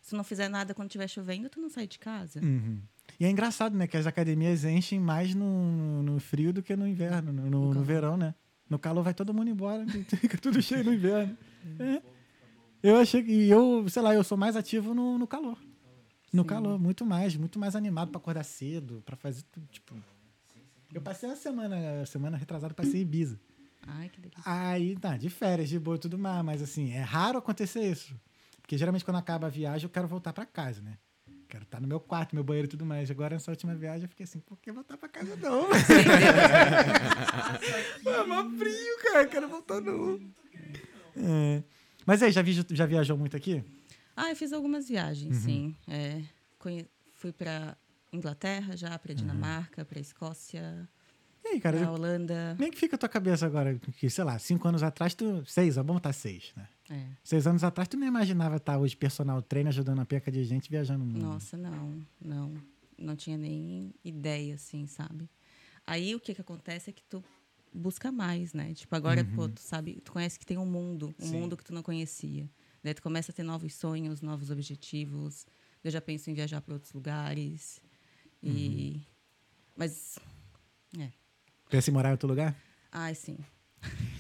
[0.01, 2.41] Se tu não fizer nada quando estiver chovendo, tu não sai de casa.
[2.41, 2.81] Uhum.
[3.21, 3.87] E é engraçado, né?
[3.87, 7.83] Que as academias enchem mais no, no frio do que no inverno, no, no- no
[7.85, 8.35] verão, né?
[8.69, 9.85] No calor vai todo mundo embora,
[10.19, 11.37] fica tudo cheio no inverno.
[11.79, 12.03] É.
[12.83, 13.31] Eu achei que.
[13.31, 15.57] e Eu, sei lá, eu sou mais ativo no, no calor.
[16.33, 16.49] No Sim.
[16.49, 19.67] calor, muito mais, muito mais animado pra acordar cedo, pra fazer tudo.
[19.67, 19.95] Tipo.
[20.93, 23.39] Eu passei uma semana, semana retrasada, passei em Ibiza.
[23.87, 24.43] Ai, que delícia.
[24.45, 28.15] Aí, tá, de férias, de boa e tudo mais, mas assim, é raro acontecer isso.
[28.61, 30.97] Porque geralmente quando acaba a viagem eu quero voltar pra casa, né?
[31.49, 33.11] Quero estar no meu quarto, meu banheiro e tudo mais.
[33.11, 35.69] Agora, nessa última viagem, eu fiquei assim, por que voltar pra casa não?
[38.07, 40.19] é mó frio, cara, quero voltar não.
[41.15, 41.63] É.
[42.07, 43.63] Mas aí, já, vi, já viajou muito aqui?
[44.17, 45.75] Ah, eu fiz algumas viagens, sim.
[45.89, 46.23] É,
[47.15, 47.77] fui pra
[48.13, 50.89] Inglaterra já, pra Dinamarca, pra Escócia,
[51.45, 52.55] E aí, cara, pra Holanda.
[52.57, 53.79] como é que fica a tua cabeça agora?
[53.79, 55.45] Que, sei lá, cinco anos atrás, tu.
[55.47, 56.69] Seis, vamos botar seis, né?
[56.91, 57.07] É.
[57.25, 60.71] Seis anos atrás, tu não imaginava estar hoje personal trainer ajudando a peca de gente
[60.71, 61.23] viajando no mundo.
[61.23, 62.55] Nossa, não, não.
[62.99, 65.29] Não tinha nem ideia, assim, sabe?
[65.87, 67.25] Aí o que que acontece é que tu
[67.73, 68.73] busca mais, né?
[68.75, 71.41] Tipo, agora, pô, tu sabe, tu conhece que tem um mundo, um Sim.
[71.41, 72.49] mundo que tu não conhecia.
[72.83, 75.47] Daí tu começa a ter novos sonhos, novos objetivos.
[75.85, 77.81] Eu já penso em viajar para outros lugares.
[78.43, 79.03] E...
[79.77, 80.19] Mas,
[80.99, 81.11] é.
[81.71, 82.57] Pensa em morar em outro lugar?
[82.91, 83.39] Ai, sim.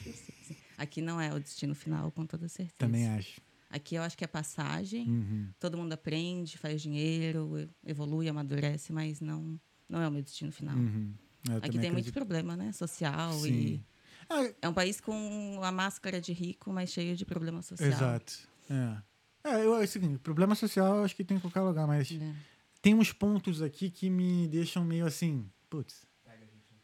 [0.04, 0.56] Sim, sim.
[0.78, 2.74] Aqui não é o destino final, com toda certeza.
[2.78, 3.40] Também acho.
[3.68, 5.08] Aqui eu acho que é passagem.
[5.08, 5.48] Uhum.
[5.58, 9.58] Todo mundo aprende, faz dinheiro, evolui, amadurece, mas não,
[9.88, 10.76] não é o meu destino final.
[10.76, 11.14] Uhum.
[11.56, 12.12] Aqui tem muito acredito.
[12.12, 12.70] problema, né?
[12.72, 13.52] Social Sim.
[13.52, 13.86] e
[14.28, 17.88] Ah, é um país com a máscara de rico, mas cheio de problema social.
[17.88, 18.51] exato.
[18.74, 19.02] É.
[19.44, 22.10] É, eu, é o seguinte, problema social eu acho que tem em qualquer lugar, mas
[22.12, 22.32] É.
[22.80, 26.06] tem uns pontos aqui que me deixam meio assim, putz,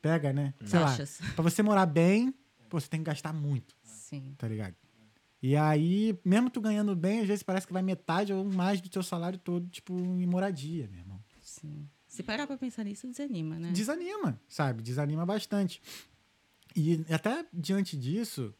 [0.02, 0.54] pega, né?
[0.64, 0.96] Sei lá,
[1.36, 2.34] pra você morar bem,
[2.68, 4.34] pô, você tem que gastar muito, Sim.
[4.36, 4.74] tá ligado?
[5.40, 8.88] E aí, mesmo tu ganhando bem, às vezes parece que vai metade ou mais do
[8.88, 11.22] teu salário todo, tipo, em moradia, meu irmão.
[11.40, 11.88] Sim.
[12.08, 13.70] Se parar pra pensar nisso, desanima, né?
[13.70, 14.82] Desanima, sabe?
[14.82, 15.80] Desanima bastante.
[16.74, 18.52] E até diante disso,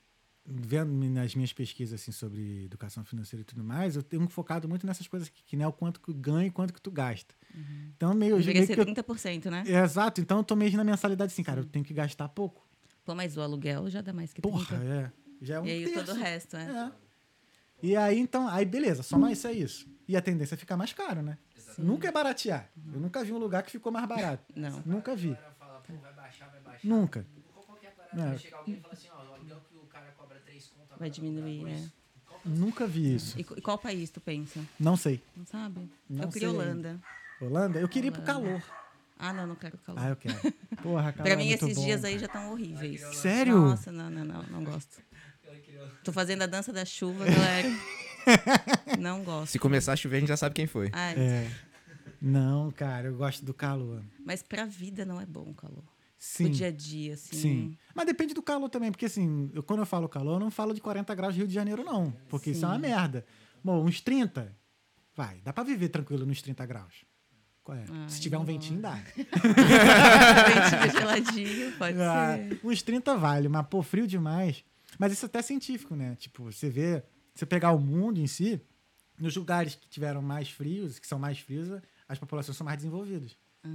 [0.50, 4.86] vendo nas minhas pesquisas assim, sobre educação financeira e tudo mais, eu tenho focado muito
[4.86, 6.90] nessas coisas que, que não é o quanto que tu ganha e quanto que tu
[6.90, 7.34] gasta.
[7.96, 9.64] Então, meio, meio Deveria que ser eu, 30%, né?
[9.66, 12.66] é, Exato, então eu tô meio na mensalidade assim, cara, eu tenho que gastar pouco.
[13.04, 14.82] Pô, mas o aluguel já dá mais que Porra, 30%.
[14.82, 15.12] é.
[15.40, 16.04] Já é um e aí terço.
[16.06, 16.62] todo o resto, é.
[16.62, 16.92] É.
[17.82, 19.86] E aí, então, aí beleza, só isso é isso.
[20.08, 21.38] E a tendência é ficar mais caro, né?
[21.76, 22.70] Nunca é baratear.
[22.92, 24.42] Eu nunca vi um lugar que ficou mais barato.
[24.56, 24.82] Não.
[24.84, 25.30] Nunca vi.
[25.30, 26.88] A galera fala, pô, vai baixar, vai baixar.
[26.88, 27.24] Nunca.
[27.52, 28.26] Qual- Qualquer parada É.
[28.30, 30.98] vai chegar alguém e falar assim, ó, o aluguel que cara cobra 3 conto agora
[30.98, 31.84] Vai diminuir, dois.
[31.84, 31.98] é.
[32.44, 33.36] Nunca vi isso.
[33.38, 34.60] E, e qual país tu pensa?
[34.78, 35.22] Não sei.
[35.36, 35.88] Não sabe?
[36.08, 37.00] Não eu queria sei Holanda.
[37.40, 37.78] Holanda?
[37.80, 38.48] Eu queria ir pro Holanda.
[38.48, 38.62] calor.
[39.18, 40.00] Ah, não, não quero calor.
[40.00, 40.36] Ah, eu quero.
[40.82, 41.84] Porra, calor pra é mim, muito esses bom.
[41.84, 43.00] dias aí já estão horríveis.
[43.16, 43.58] Sério?
[43.58, 45.02] Nossa, não, não, não, não gosto.
[46.04, 47.68] Tô fazendo a dança da chuva, galera.
[48.98, 49.50] não gosto.
[49.52, 50.90] Se começar a chover, a gente já sabe quem foi.
[50.92, 51.50] Ai, É.
[52.20, 54.02] Não, cara, eu gosto do calor.
[54.24, 55.84] Mas pra vida não é bom o calor.
[56.18, 56.46] Sim.
[56.46, 57.36] O dia a dia, assim.
[57.36, 57.78] Sim.
[57.94, 60.74] Mas depende do calor também, porque assim, eu- quando eu falo calor, eu não falo
[60.74, 62.10] de 40 graus Rio de Janeiro, não.
[62.28, 62.80] Porque isso é uma Sim.
[62.82, 63.24] merda.
[63.62, 64.52] Bom, uns 30,
[65.14, 67.04] vai, dá pra viver tranquilo nos 30 graus.
[67.62, 67.84] Qual é?
[67.88, 68.46] Ai, Se tiver um não.
[68.46, 68.94] ventinho, dá.
[70.48, 72.60] Ventinho geladinho, pode Ah, ser.
[72.64, 74.64] uns 30 vale, mas pô, frio demais.
[74.98, 76.16] Mas isso é até científico, né?
[76.16, 77.02] Tipo, você vê,
[77.34, 78.60] você pegar o mundo em si,
[79.18, 81.68] nos lugares que tiveram mais frios, que são mais frios,
[82.08, 83.36] as populações são mais desenvolvidas.
[83.62, 83.68] Ah,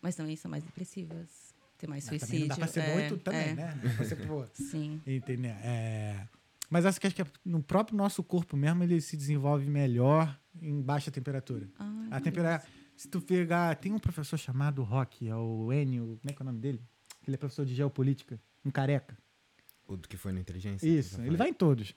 [0.00, 1.49] mas também são mais depressivas.
[1.80, 2.28] Tem mais Mas suicídio.
[2.28, 3.54] também não dá pra ser é, muito também, é.
[3.54, 3.80] né?
[3.82, 5.00] Não dá pra ser, pô, Sim.
[5.06, 5.52] Entendeu?
[5.62, 6.28] É...
[6.68, 10.38] Mas acho que, acho que é no próprio nosso corpo mesmo ele se desenvolve melhor
[10.60, 11.66] em baixa temperatura.
[11.78, 12.62] Ah, A temperatura.
[12.94, 13.74] Se tu pegar.
[13.76, 16.18] Tem um professor chamado Rock, é o Enio.
[16.20, 16.82] Como é que é o nome dele?
[17.26, 19.16] Ele é professor de geopolítica, um careca.
[19.88, 20.86] O do que foi na inteligência?
[20.86, 21.94] Isso, ele vai em todos.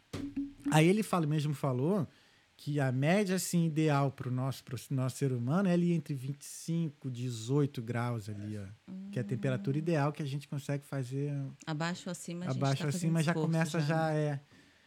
[0.71, 2.07] Aí ele fala, mesmo falou
[2.55, 6.15] que a média assim, ideal para o nosso, pro nosso ser humano é ali entre
[6.15, 8.65] 25 e 18 graus ali, ó.
[9.13, 11.31] Que é a temperatura ideal que a gente consegue fazer.
[11.65, 14.39] Abaixo ou acima, abaixo tá ou acima fazendo já começa já, é.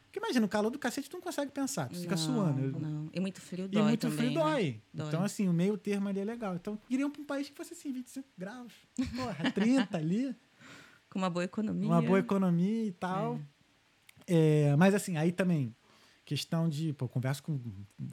[0.04, 2.60] Porque imagina, o calor do cacete tu não consegue pensar, tu fica Não, suando.
[2.60, 3.10] Eu- Não.
[3.12, 4.34] E muito frio E dói muito também, frio né?
[4.40, 4.80] dói.
[4.92, 5.08] Dói.
[5.08, 6.54] Então, assim, o meio termo ali é legal.
[6.56, 8.72] Então, queriam para um país que fosse assim, 25 graus.
[9.14, 10.34] Porra, 30 ali.
[11.10, 11.86] Com uma boa economia.
[11.88, 13.40] uma boa economia e tal.
[14.26, 15.74] É, mas assim, aí também,
[16.24, 16.92] questão de.
[16.94, 17.60] Pô, converso com.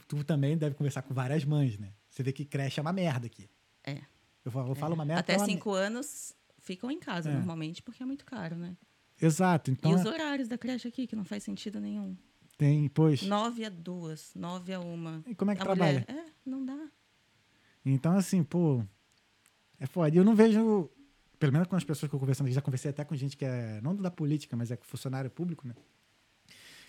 [0.08, 1.92] Tu também deve conversar com várias mães, né?
[2.10, 3.50] Você vê que creche é uma merda aqui.
[3.84, 4.02] É.
[4.46, 5.04] Eu falo, eu falo uma.
[5.18, 7.34] Até é uma cinco anos ficam em casa, É.
[7.34, 8.76] normalmente, porque é muito caro, né?
[9.22, 9.72] Exato.
[9.72, 12.16] Então, e os horários da creche aqui, que não faz sentido nenhum.
[12.58, 13.22] tem, pois.
[13.24, 15.24] Nove a duas, nove a uma.
[15.28, 16.06] E como é que a trabalha?
[16.08, 16.88] mulher, é, não dá.
[17.86, 18.84] Então, assim, pô.
[19.80, 20.14] É foda.
[20.14, 20.90] E eu não vejo.
[21.40, 23.44] Pelo menos com as pessoas que eu conversando aqui, já conversei até com gente que
[23.44, 23.82] é.
[23.82, 25.76] Não da política, mas é funcionário público, né?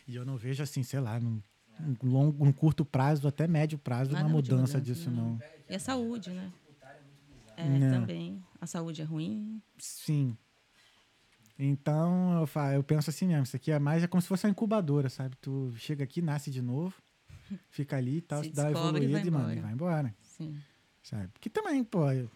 [0.07, 1.41] E eu não vejo, assim, sei lá, num,
[1.81, 5.31] num longo, num curto prazo, até médio prazo, Nada uma mudança mudança, disso, não.
[5.31, 5.41] não.
[5.69, 6.53] E a saúde, né?
[7.57, 8.01] É, Não.
[8.01, 8.43] também.
[8.61, 9.61] A saúde é ruim.
[9.79, 10.37] Sim.
[11.59, 14.45] Então, eu, fa- eu penso assim mesmo, isso aqui é mais é como se fosse
[14.47, 15.37] uma incubadora, sabe?
[15.41, 17.01] Tu chega aqui, nasce de novo,
[17.71, 20.15] fica ali e tal, Se dá descobre e vai evoluída e, mano, e vai embora,
[20.21, 20.57] Sim.
[21.03, 21.29] sabe?
[21.29, 22.29] Porque também, pô, eu-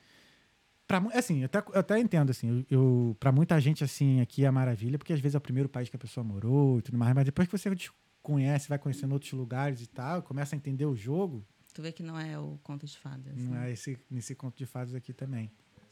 [0.86, 4.44] pra, assim, eu até, eu até entendo, assim, eu, eu, pra muita gente, assim, aqui
[4.44, 6.96] é maravilha, porque às vezes é o primeiro país que a pessoa morou e tudo
[6.96, 7.74] mais, mas depois que você
[8.22, 11.44] conhece, vai conhecendo outros lugares e tal, começa a entender o jogo,
[11.78, 13.36] Tu vê que não é o conto de fadas.
[13.36, 13.70] não né?
[13.70, 15.48] é esse, nesse conto de fadas aqui também.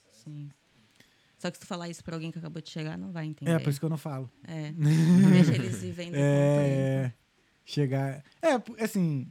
[0.09, 0.51] Sim.
[1.39, 3.53] Só que se tu falar isso pra alguém que acabou de chegar, não vai entender.
[3.53, 4.29] É, por isso que eu não falo.
[4.43, 4.73] É.
[5.31, 7.15] Deixa eles vivendo o É,
[7.65, 8.25] chegar.
[8.43, 9.31] É, assim.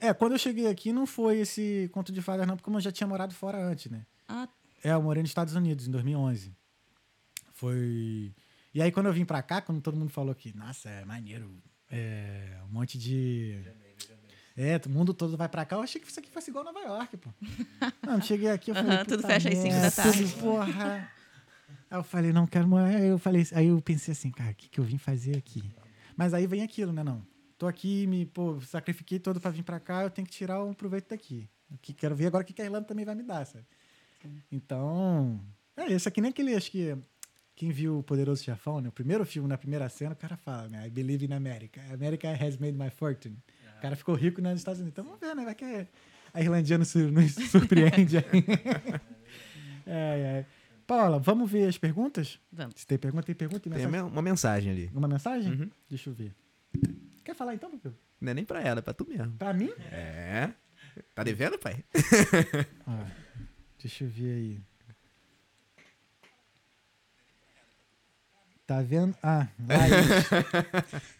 [0.00, 2.90] É, quando eu cheguei aqui não foi esse conto de fadas, não, porque eu já
[2.90, 4.06] tinha morado fora antes, né?
[4.26, 4.48] Ah,
[4.82, 6.56] É, eu morei nos Estados Unidos em 2011.
[7.52, 8.34] Foi.
[8.72, 11.54] E aí, quando eu vim pra cá, quando todo mundo falou que, nossa, é maneiro,
[11.90, 13.62] é, um monte de.
[14.56, 15.76] É, o mundo todo vai pra cá.
[15.76, 17.30] Eu achei que isso aqui fosse igual Nova York, pô.
[18.06, 18.98] Não, cheguei aqui, eu falei.
[18.98, 21.10] Tudo "Puta fecha às cinco da merda, tarde." tudo, porra.
[21.90, 22.86] Aí eu falei, não quero morar.
[22.86, 25.62] Aí eu falei, aí eu pensei assim, cara, o que, que eu vim fazer aqui?
[26.16, 27.24] Mas aí vem aquilo, né, não?
[27.58, 30.72] Tô aqui, me, pô, sacrifiquei todo pra vir pra cá, eu tenho que tirar um
[30.72, 31.48] proveito daqui.
[31.70, 33.64] O que quero ver agora o que a Irlanda também vai me dar, sabe?
[34.50, 35.40] Então,
[35.76, 36.96] é isso aqui nem aquele, acho que
[37.54, 38.88] quem viu o Poderoso Chefão, né?
[38.88, 40.86] O primeiro filme, na primeira cena, o cara fala, né?
[40.86, 41.80] I believe in America.
[41.92, 43.36] America has made my fortune.
[43.84, 44.94] O cara ficou rico nos Estados Unidos.
[44.94, 45.44] Então vamos ver, né?
[45.44, 45.86] Vai que
[46.32, 46.88] a Irlandia nos
[47.50, 48.24] surpreende aí.
[49.86, 49.90] é,
[50.40, 50.46] é.
[50.86, 52.40] Paula, vamos ver as perguntas?
[52.50, 52.76] vamos.
[52.78, 53.60] Se tem pergunta, tem pergunta.
[53.60, 54.10] Tem Tem mensagem?
[54.10, 54.90] uma mensagem ali.
[54.94, 55.52] Uma mensagem?
[55.52, 55.70] Uhum.
[55.86, 56.34] Deixa eu ver.
[57.22, 57.94] Quer falar então, Pepeu?
[58.18, 59.32] Não é nem pra ela, é pra tu mesmo.
[59.36, 59.70] Pra mim?
[59.92, 60.50] É.
[61.14, 61.84] Tá devendo, pai?
[62.88, 63.04] Ó,
[63.82, 64.60] deixa eu ver aí.
[68.74, 69.14] Tá vendo?
[69.22, 70.28] Ah, Laís.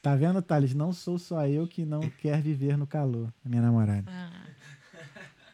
[0.03, 0.75] tá vendo, Thales?
[0.75, 3.33] Não sou só eu que não quer viver no calor.
[3.45, 4.11] Minha namorada.
[4.11, 4.33] Ah,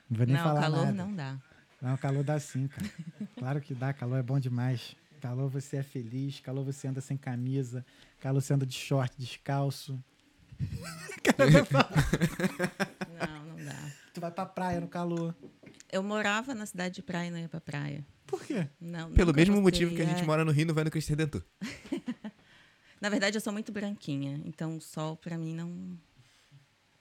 [0.09, 0.93] Não vou nem não, falar calor nada.
[0.93, 1.37] não dá.
[1.83, 2.91] Não, calor dá sim, cara.
[3.39, 4.97] Claro que dá, calor é bom demais.
[5.21, 7.85] Calor você é feliz, calor você anda sem camisa,
[8.19, 10.03] calor você anda de short, descalço.
[13.21, 13.77] Não, não dá.
[14.15, 15.35] Tu vai pra praia no calor.
[15.93, 18.05] Eu morava na cidade de praia e não ia pra praia.
[18.27, 18.69] Por quê?
[18.81, 20.27] Não, Pelo mesmo gostei, motivo que a gente é.
[20.27, 21.43] mora no Rio e não vai no Cristo Redentor.
[23.01, 25.99] Na verdade, eu sou muito branquinha, então o sol pra mim não.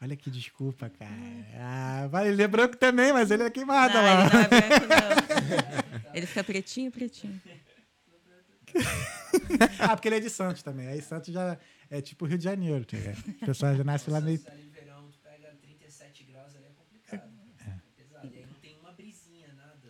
[0.01, 1.11] Olha que desculpa, cara.
[1.55, 4.11] Ah, vai, ele é branco também, mas ele é queimado não, lá.
[4.25, 4.85] ele não é branco,
[6.07, 6.13] não.
[6.15, 7.39] Ele fica pretinho, pretinho.
[9.79, 10.87] Ah, porque ele é de Santos também.
[10.87, 11.57] Aí Santos já
[11.89, 12.85] é tipo Rio de Janeiro.
[12.85, 12.97] tá?
[13.41, 14.37] O pessoal já nasce lá meio.
[14.39, 17.29] Se ali no verão tu pega 37 graus ali é complicado.
[17.59, 17.73] É.
[18.01, 18.27] pesado.
[18.27, 19.89] E aí não tem uma brisinha, nada,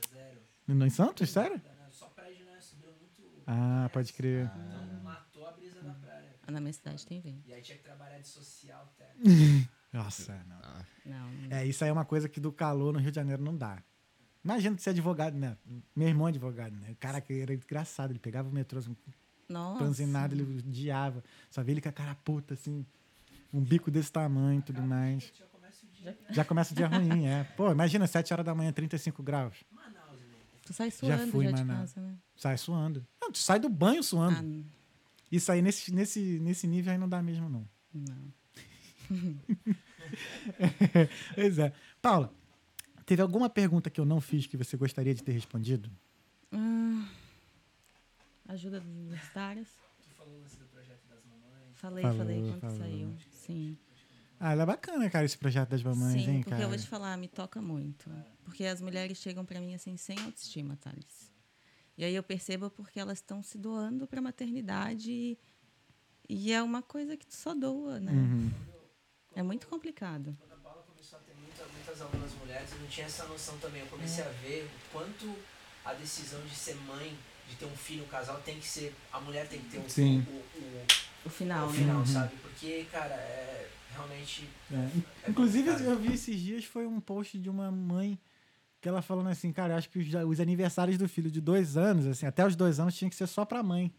[0.76, 1.30] No em Santos?
[1.30, 1.60] Sério?
[1.60, 1.88] Tá, né?
[1.92, 2.60] Só prédio, né?
[2.62, 3.22] Subiu muito.
[3.48, 4.46] Ah, pode crer.
[4.68, 6.36] Então matou a brisa da praia.
[6.48, 7.48] Ah, Na minha cidade tem vento.
[7.48, 9.14] E aí tinha que trabalhar de social até.
[9.92, 10.60] Nossa, não.
[11.14, 11.58] Não, não dá.
[11.58, 13.82] É, isso aí é uma coisa que do calor no Rio de Janeiro não dá.
[14.44, 15.58] Imagina ser advogado, né?
[15.96, 16.92] Meu irmão é advogado, né?
[16.92, 18.96] O cara que era engraçado, ele pegava o metrô, assim,
[19.50, 19.84] Nossa.
[19.84, 21.24] panzinado, ele odiava.
[21.50, 22.86] Só via ele com a cara puta, assim,
[23.54, 25.32] um bico desse tamanho e tudo mais.
[25.36, 26.18] Já começa o dia.
[26.30, 27.44] Já começa o dia ruim, é.
[27.58, 29.58] Pô, imagina, 7 horas da manhã, 35 graus.
[30.70, 31.80] Tu sai suando já, fui, de Manaus.
[31.94, 32.16] casa, né?
[32.36, 33.04] Sai suando.
[33.20, 34.38] Não, tu sai do banho suando.
[34.38, 34.70] Ah,
[35.32, 37.68] Isso aí, nesse, nesse, nesse nível aí não dá mesmo, não.
[37.92, 38.32] não.
[41.34, 41.74] pois é.
[42.00, 42.32] Paula,
[43.04, 45.90] teve alguma pergunta que eu não fiz que você gostaria de ter respondido?
[46.52, 47.08] Ah,
[48.50, 49.68] ajuda dos universitários.
[50.04, 51.74] Tu falou o lance do projeto das mamães.
[51.74, 52.78] Falei, Falou, falei quando falou.
[52.78, 53.16] saiu.
[53.32, 53.76] Sim.
[54.40, 56.64] Ah, ela é bacana, cara, esse projeto das mamães, Sim, hein, porque cara?
[56.64, 58.10] eu vou te falar, me toca muito.
[58.46, 61.30] Porque as mulheres chegam pra mim assim, sem autoestima, Thales.
[61.98, 65.38] E aí eu percebo porque elas estão se doando pra maternidade e,
[66.30, 68.14] e é uma coisa que tu só doa, né?
[68.14, 68.52] Uhum.
[69.36, 70.38] É muito complicado.
[70.40, 73.82] Quando a muita, muitas alunas mulheres, eu não tinha essa noção também.
[73.82, 75.36] Eu comecei a ver o quanto
[75.84, 77.14] a decisão de ser mãe,
[77.50, 78.96] de ter um filho, um casal, tem que ser.
[79.12, 80.20] A mulher tem que ter um, Sim.
[80.22, 80.86] o, o,
[81.26, 81.76] O final, o né?
[81.78, 82.06] final, Uhum.
[82.06, 82.36] sabe?
[82.38, 84.50] Porque, cara, é realmente.
[84.72, 84.76] É.
[85.28, 85.92] É Inclusive, complicado.
[85.92, 88.20] eu vi esses dias, foi um post de uma mãe
[88.82, 91.76] que ela falando assim, cara, eu acho que os, os aniversários do filho de dois
[91.76, 93.94] anos, assim, até os dois anos tinha que ser só pra mãe.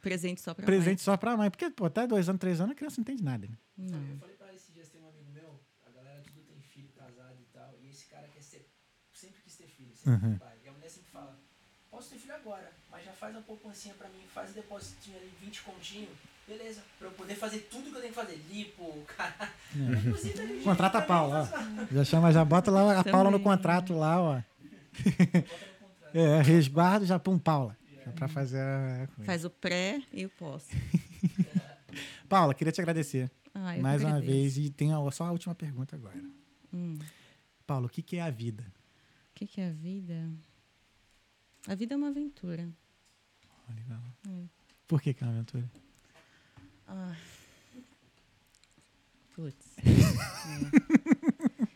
[0.00, 1.50] Presente só pra Presente só pra mãe.
[1.50, 3.58] Porque, pô, até dois anos, três anos, a criança não entende nada, né?
[3.76, 3.86] mãe.
[3.88, 4.18] Eu Não.
[4.18, 7.36] falei pra ela esses dias, tem um amigo meu, a galera tudo tem filho, casado
[7.40, 8.66] e tal, e esse cara quer ser,
[9.12, 10.38] sempre quis ter filho, sempre Uhum.
[10.38, 10.56] pai.
[10.64, 11.36] E a mulher sempre fala,
[11.90, 15.30] posso ter filho agora, mas já faz uma poupancinha pra mim, faz um depósito ali,
[15.40, 16.08] 20 continho,
[16.48, 19.52] beleza, pra eu poder fazer tudo que eu tenho que fazer, lipo, cara.
[19.74, 23.12] Inclusive, tá ali, Contrata a Paula, uma- Já chama, já bota lá a Também.
[23.12, 24.34] Paula no contrato lá, ó.
[24.34, 24.44] Bota
[25.04, 26.14] no contrato.
[26.14, 27.76] É, resguardo, já pum, Paula.
[28.04, 29.24] Já pra fazer a coisa.
[29.24, 30.66] Faz o pré e o pós.
[32.28, 34.56] Paula, queria te agradecer Ah, mais uma vez.
[34.58, 36.18] E tem a- só a última pergunta agora.
[36.72, 36.98] Hum.
[37.66, 38.62] Paula, o que, que é a vida?
[39.30, 40.30] O que, que é a vida?
[41.66, 42.68] A vida é uma aventura.
[43.68, 44.00] Ó, legal.
[44.26, 44.46] Hum.
[44.86, 45.70] Por que, que é uma aventura?
[46.88, 47.16] Ah.
[49.34, 49.76] Putz.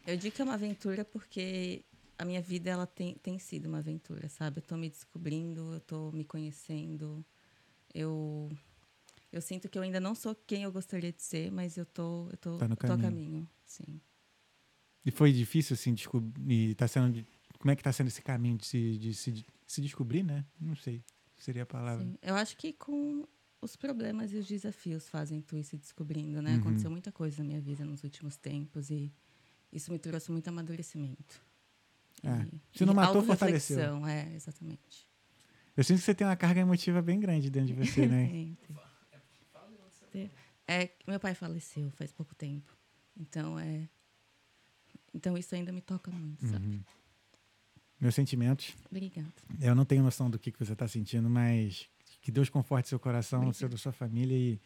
[0.04, 0.14] É.
[0.14, 1.84] Eu digo que é uma aventura porque
[2.18, 4.58] a minha vida ela tem, tem sido uma aventura, sabe?
[4.58, 7.24] Eu tô me descobrindo, eu tô me conhecendo.
[7.94, 8.50] Eu
[9.30, 12.28] eu sinto que eu ainda não sou quem eu gostaria de ser, mas eu tô
[12.30, 13.02] eu tô, Tá no eu tô a caminho.
[13.02, 14.00] caminho, sim.
[15.04, 16.74] E foi difícil, assim, descobrir.
[16.74, 17.24] Tá sendo.
[17.58, 20.44] Como é que tá sendo esse caminho de se, de se, de se descobrir, né?
[20.60, 21.04] Não sei.
[21.36, 22.04] Seria a palavra.
[22.04, 22.16] Sim.
[22.22, 23.26] Eu acho que com
[23.62, 26.54] os problemas e os desafios fazem tu ir se descobrindo, né?
[26.54, 26.58] Uhum.
[26.60, 29.10] Aconteceu muita coisa na minha vida nos últimos tempos e
[29.72, 31.40] isso me trouxe muito amadurecimento.
[32.24, 32.42] É.
[32.54, 34.04] E- Se não matou, fortaleceu.
[34.06, 35.08] É, exatamente.
[35.76, 38.28] Eu sinto que você tem uma carga emotiva bem grande dentro de você, né?
[40.68, 42.76] É, meu pai faleceu faz pouco tempo.
[43.16, 43.88] Então é.
[45.12, 46.66] Então isso ainda me toca muito, sabe?
[46.66, 46.84] Uhum.
[48.00, 48.74] Meus sentimentos.
[48.90, 49.32] Obrigada.
[49.60, 51.88] Eu não tenho noção do que, que você está sentindo, mas
[52.22, 54.34] que Deus conforte seu coração, o seu da sua família.
[54.36, 54.60] E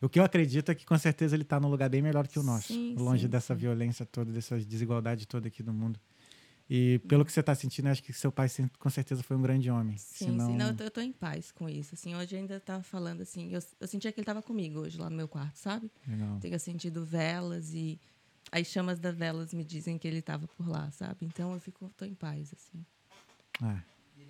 [0.00, 2.38] o que eu acredito é que com certeza ele está num lugar bem melhor que
[2.38, 3.60] o nosso, Sim, longe sim, dessa sim.
[3.60, 6.00] violência toda, dessa desigualdade toda aqui do mundo.
[6.70, 8.48] E pelo que você está sentindo, eu acho que seu pai
[8.78, 9.96] com certeza foi um grande homem.
[9.98, 10.46] Sim, Senão...
[10.46, 10.56] sim.
[10.56, 11.94] Não, eu tô em paz com isso.
[11.94, 15.10] Assim, hoje ainda tava falando assim, eu, eu sentia que ele tava comigo hoje lá
[15.10, 15.90] no meu quarto, sabe?
[16.06, 16.38] Legal.
[16.40, 18.00] Tenho sentido velas e
[18.50, 21.26] as chamas das velas me dizem que ele estava por lá, sabe?
[21.26, 22.86] Então eu fico, tô em paz, assim.
[23.60, 23.82] Ah,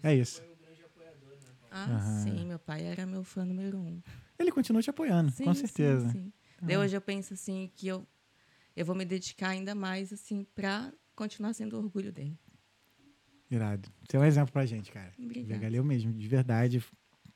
[0.03, 0.41] é isso.
[0.43, 1.62] Foi o grande apoiador, né, Paulo?
[1.75, 2.23] Ah, Aham.
[2.23, 4.01] sim, meu pai era meu fã número um.
[4.39, 6.11] Ele continua te apoiando, Sim, com sim, certeza.
[6.11, 6.33] sim.
[6.61, 8.07] Daí hoje eu penso assim que eu,
[8.77, 12.39] eu vou me dedicar ainda mais assim para continuar sendo o orgulho dele.
[13.51, 13.89] Irado.
[14.09, 15.13] Você é um exemplo pra gente, cara.
[15.19, 15.61] Obrigada.
[15.63, 16.83] Valeu mesmo, de verdade.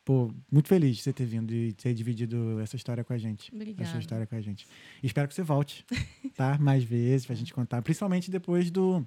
[0.05, 3.53] Pô, muito feliz de você ter vindo e ter dividido essa história com a gente.
[3.55, 3.83] Obrigada.
[3.89, 4.67] Essa história com a gente.
[5.03, 5.85] E espero que você volte,
[6.37, 6.57] tá?
[6.59, 7.83] Mais vezes pra gente contar.
[7.83, 9.05] Principalmente depois do,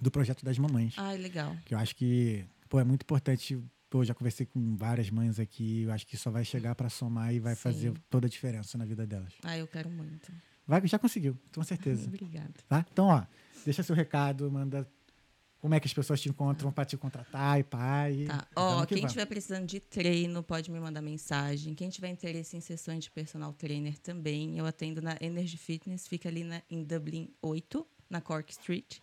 [0.00, 0.94] do projeto das mamães.
[0.96, 1.56] Ai, legal.
[1.64, 3.58] Que eu acho que, pô, é muito importante.
[3.90, 5.82] Pô, já conversei com várias mães aqui.
[5.82, 7.60] Eu acho que só vai chegar pra somar e vai Sim.
[7.60, 9.34] fazer toda a diferença na vida delas.
[9.42, 10.32] Ah, eu quero muito.
[10.64, 12.06] Vai, já conseguiu, com certeza.
[12.08, 12.54] Obrigada.
[12.68, 12.86] Tá?
[12.92, 13.24] Então, ó,
[13.64, 14.88] deixa seu recado, manda
[15.60, 18.24] como é que as pessoas te encontram pra te contratar e pai.
[18.28, 18.46] Tá.
[18.56, 21.74] Ó, que quem estiver precisando de treino, pode me mandar mensagem.
[21.74, 26.28] Quem tiver interesse em sessões de personal trainer também, eu atendo na Energy Fitness, fica
[26.28, 28.98] ali na, em Dublin 8, na Cork Street.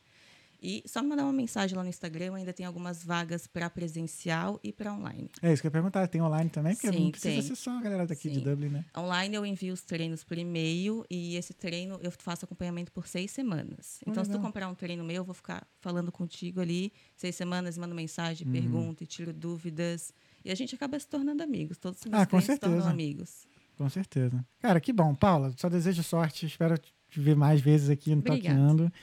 [0.62, 4.60] E só me mandar uma mensagem lá no Instagram, ainda tem algumas vagas para presencial
[4.64, 5.30] e para online.
[5.42, 6.08] É isso que eu ia perguntar.
[6.08, 6.74] Tem online também?
[6.74, 7.42] Porque Sim, não precisa tem.
[7.44, 8.42] ser só a galera daqui de Sim.
[8.44, 8.86] Dublin, né?
[8.98, 13.32] Online eu envio os treinos por e-mail e esse treino eu faço acompanhamento por seis
[13.32, 14.00] semanas.
[14.06, 17.36] Ah, Então, se tu comprar um treino meu, eu vou ficar falando contigo ali seis
[17.36, 18.54] semanas, mando mensagem, Uhum.
[18.54, 20.14] pergunto, tiro dúvidas.
[20.44, 21.78] E a gente acaba se tornando amigos.
[21.78, 22.94] Todos os meus Ah, com clientes se tornam certeza.
[22.94, 23.48] amigos.
[23.78, 24.46] Com certeza.
[24.60, 25.14] Cara, que bom.
[25.14, 26.46] Paula, só desejo sorte.
[26.46, 28.40] Espero te ver mais vezes aqui no Obrigada.
[28.60, 28.94] Toqueando.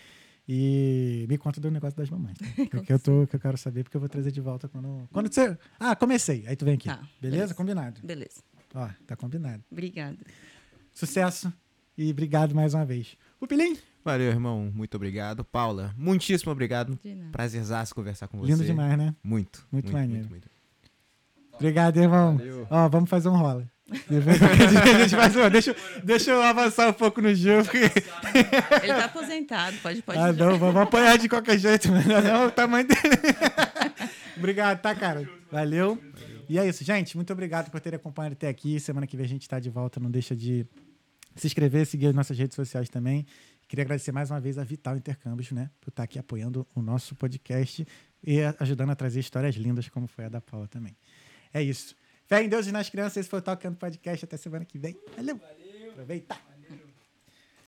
[0.46, 2.36] E me conta do negócio das mamães.
[2.70, 2.80] tá?
[2.80, 5.08] Que, eu tô, que eu quero saber, porque eu vou trazer de volta quando.
[5.12, 5.56] Quando você.
[5.78, 6.46] Ah, comecei.
[6.46, 6.88] Aí tu vem aqui.
[6.88, 7.36] Tá, beleza?
[7.36, 7.54] beleza.
[7.54, 8.00] Combinado.
[8.02, 8.42] Beleza.
[8.74, 9.62] Ó, tá combinado.
[9.70, 10.18] Obrigada.
[10.92, 11.52] Sucesso
[11.96, 13.16] e obrigado mais uma vez.
[13.38, 14.70] Pupilim, Valeu, irmão.
[14.74, 15.42] Muito obrigado.
[15.44, 16.98] Paula, muitíssimo obrigado.
[17.32, 18.52] Prazerzaço conversar com você.
[18.52, 19.16] lindo demais, né?
[19.22, 19.66] Muito.
[19.72, 20.28] Muito maneiro.
[20.28, 20.50] Muito, muito.
[21.54, 22.36] Obrigado, irmão.
[22.36, 22.66] Valeu.
[22.68, 23.66] Ó, vamos fazer um rola.
[23.86, 27.64] Depois a gente faz deixa, eu- deixa eu avançar um pouco no jogo.
[27.64, 27.90] porque-
[28.82, 30.18] Ele tá aposentado, pode, pode.
[30.18, 32.04] Ah, não, vamos apanhar de qualquer jeito, mano.
[32.22, 33.00] Não, o tamanho dele.
[34.36, 35.28] obrigado, tá, cara?
[35.50, 36.02] Valeu.
[36.48, 37.16] E é isso, gente.
[37.16, 38.78] Muito obrigado por terem acompanhado até aqui.
[38.80, 40.00] Semana que vem a gente tá de volta.
[40.00, 40.66] Não deixa de
[41.36, 43.26] se inscrever, seguir as nossas redes sociais também.
[43.68, 45.70] Queria agradecer mais uma vez a Vital Intercâmbios, né?
[45.80, 47.86] Por estar aqui apoiando o nosso podcast
[48.22, 50.94] e ajudando a trazer histórias lindas, como foi a da Paula também.
[51.52, 51.94] É isso.
[52.34, 53.18] Fé em Deus e nas crianças.
[53.18, 54.24] Esse foi o Tocando Podcast.
[54.24, 54.98] Até semana que vem.
[55.16, 55.40] Valeu.
[55.92, 56.53] Aproveita.